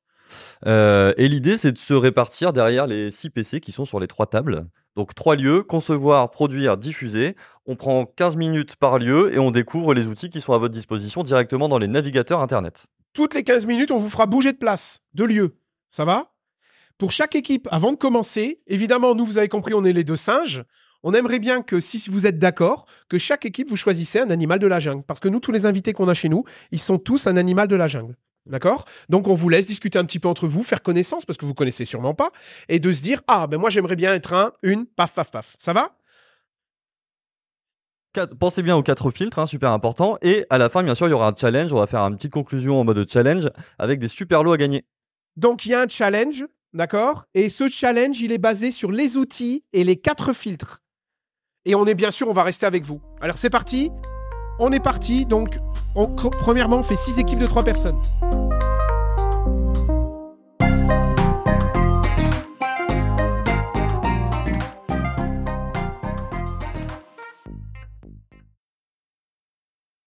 et 0.66 1.28
l'idée, 1.30 1.58
c'est 1.58 1.72
de 1.72 1.78
se 1.78 1.94
répartir 1.94 2.52
derrière 2.52 2.88
les 2.88 3.12
six 3.12 3.30
PC 3.30 3.62
qui 3.62 3.72
sont 3.72 3.86
sur 3.86 4.00
les 4.00 4.08
trois 4.08 4.26
tables. 4.26 4.68
Donc 4.96 5.14
trois 5.14 5.36
lieux, 5.36 5.62
concevoir, 5.64 6.32
produire, 6.32 6.78
diffuser. 6.78 7.36
On 7.66 7.76
prend 7.76 8.06
15 8.06 8.36
minutes 8.36 8.76
par 8.78 8.98
lieu 8.98 9.34
et 9.34 9.40
on 9.40 9.52
découvre 9.52 9.94
les 9.94 10.08
outils 10.08 10.30
qui 10.30 10.42
sont 10.42 10.54
à 10.54 10.58
votre 10.58 10.74
disposition 10.74 11.24
directement 11.24 11.68
dans 11.68 11.78
les 11.78 11.88
navigateurs 11.88 12.42
Internet. 12.42 12.86
Toutes 13.14 13.34
les 13.34 13.44
15 13.44 13.66
minutes, 13.66 13.92
on 13.92 13.98
vous 13.98 14.10
fera 14.10 14.26
bouger 14.26 14.54
de 14.54 14.58
place, 14.58 15.02
de 15.14 15.24
lieu. 15.24 15.58
Ça 15.90 16.06
va? 16.06 16.32
Pour 16.98 17.12
chaque 17.12 17.36
équipe, 17.36 17.68
avant 17.72 17.92
de 17.92 17.98
commencer, 17.98 18.62
évidemment, 18.68 19.16
nous, 19.16 19.26
vous 19.26 19.38
avez 19.38 19.50
compris, 19.50 19.74
on 19.74 19.84
est 19.84 19.92
les 19.94 20.06
deux 20.06 20.16
singes. 20.16 20.64
On 21.04 21.14
aimerait 21.14 21.40
bien 21.40 21.62
que, 21.62 21.80
si 21.80 22.10
vous 22.10 22.26
êtes 22.26 22.40
d'accord, 22.40 22.86
que 23.10 23.18
chaque 23.18 23.46
équipe, 23.46 23.70
vous 23.70 23.78
choisissez 23.78 24.20
un 24.20 24.30
animal 24.30 24.60
de 24.60 24.68
la 24.68 24.80
jungle. 24.80 25.04
Parce 25.04 25.20
que 25.20 25.28
nous, 25.28 25.40
tous 25.40 25.52
les 25.52 25.66
invités 25.66 25.94
qu'on 25.94 26.08
a 26.08 26.14
chez 26.14 26.30
nous, 26.30 26.46
ils 26.72 26.80
sont 26.80 26.98
tous 26.98 27.28
un 27.28 27.38
animal 27.38 27.68
de 27.68 27.76
la 27.76 27.88
jungle. 27.88 28.16
D'accord? 28.46 28.86
Donc, 29.10 29.28
on 29.28 29.34
vous 29.34 29.50
laisse 29.50 29.66
discuter 29.66 29.98
un 29.98 30.06
petit 30.06 30.20
peu 30.20 30.28
entre 30.28 30.48
vous, 30.48 30.64
faire 30.64 30.84
connaissance, 30.84 31.26
parce 31.26 31.38
que 31.38 31.46
vous 31.46 31.54
connaissez 31.54 31.86
sûrement 31.86 32.14
pas, 32.14 32.30
et 32.70 32.80
de 32.80 32.92
se 32.92 33.02
dire 33.02 33.22
Ah, 33.28 33.48
ben 33.48 33.58
moi, 33.60 33.70
j'aimerais 33.70 33.96
bien 33.96 34.14
être 34.14 34.34
un, 34.34 34.52
une, 34.62 34.86
paf, 34.86 35.14
paf, 35.14 35.32
paf. 35.32 35.56
Ça 35.60 35.74
va? 35.74 35.98
Pensez 38.40 38.62
bien 38.62 38.78
aux 38.78 38.84
quatre 38.84 39.12
filtres, 39.12 39.40
hein, 39.40 39.48
super 39.48 39.72
important. 39.72 40.18
Et 40.22 40.46
à 40.50 40.58
la 40.58 40.70
fin, 40.70 40.84
bien 40.84 40.96
sûr, 40.96 41.08
il 41.08 41.12
y 41.12 41.14
aura 41.14 41.28
un 41.28 41.36
challenge. 41.36 41.74
On 41.74 41.80
va 41.80 41.88
faire 41.88 42.02
une 42.02 42.16
petite 42.16 42.32
conclusion 42.32 42.80
en 42.80 42.84
mode 42.84 43.10
challenge 43.12 43.50
avec 43.78 44.00
des 44.00 44.08
super 44.08 44.44
lots 44.44 44.54
à 44.54 44.58
gagner. 44.58 44.86
Donc, 45.36 45.66
il 45.66 45.70
y 45.70 45.74
a 45.74 45.82
un 45.82 45.88
challenge, 45.88 46.46
d'accord? 46.74 47.26
Et 47.34 47.50
ce 47.50 47.68
challenge, 47.68 48.22
il 48.22 48.32
est 48.32 48.38
basé 48.38 48.72
sur 48.72 48.92
les 48.92 49.18
outils 49.18 49.64
et 49.74 49.84
les 49.84 49.98
quatre 49.98 50.34
filtres. 50.34 50.82
Et 51.66 51.76
on 51.76 51.86
est 51.88 51.96
bien 51.96 52.12
sûr, 52.12 52.30
on 52.30 52.34
va 52.34 52.44
rester 52.44 52.66
avec 52.66 52.86
vous. 52.86 53.02
Alors, 53.22 53.36
c'est 53.36 53.50
parti. 53.50 53.92
On 54.60 54.72
est 54.72 54.80
parti. 54.80 55.26
Donc, 55.26 55.60
on- 55.96 56.08
premièrement, 56.08 56.78
on 56.78 56.84
fait 56.84 56.96
six 56.96 57.20
équipes 57.20 57.40
de 57.40 57.48
trois 57.48 57.64
personnes. 57.64 57.98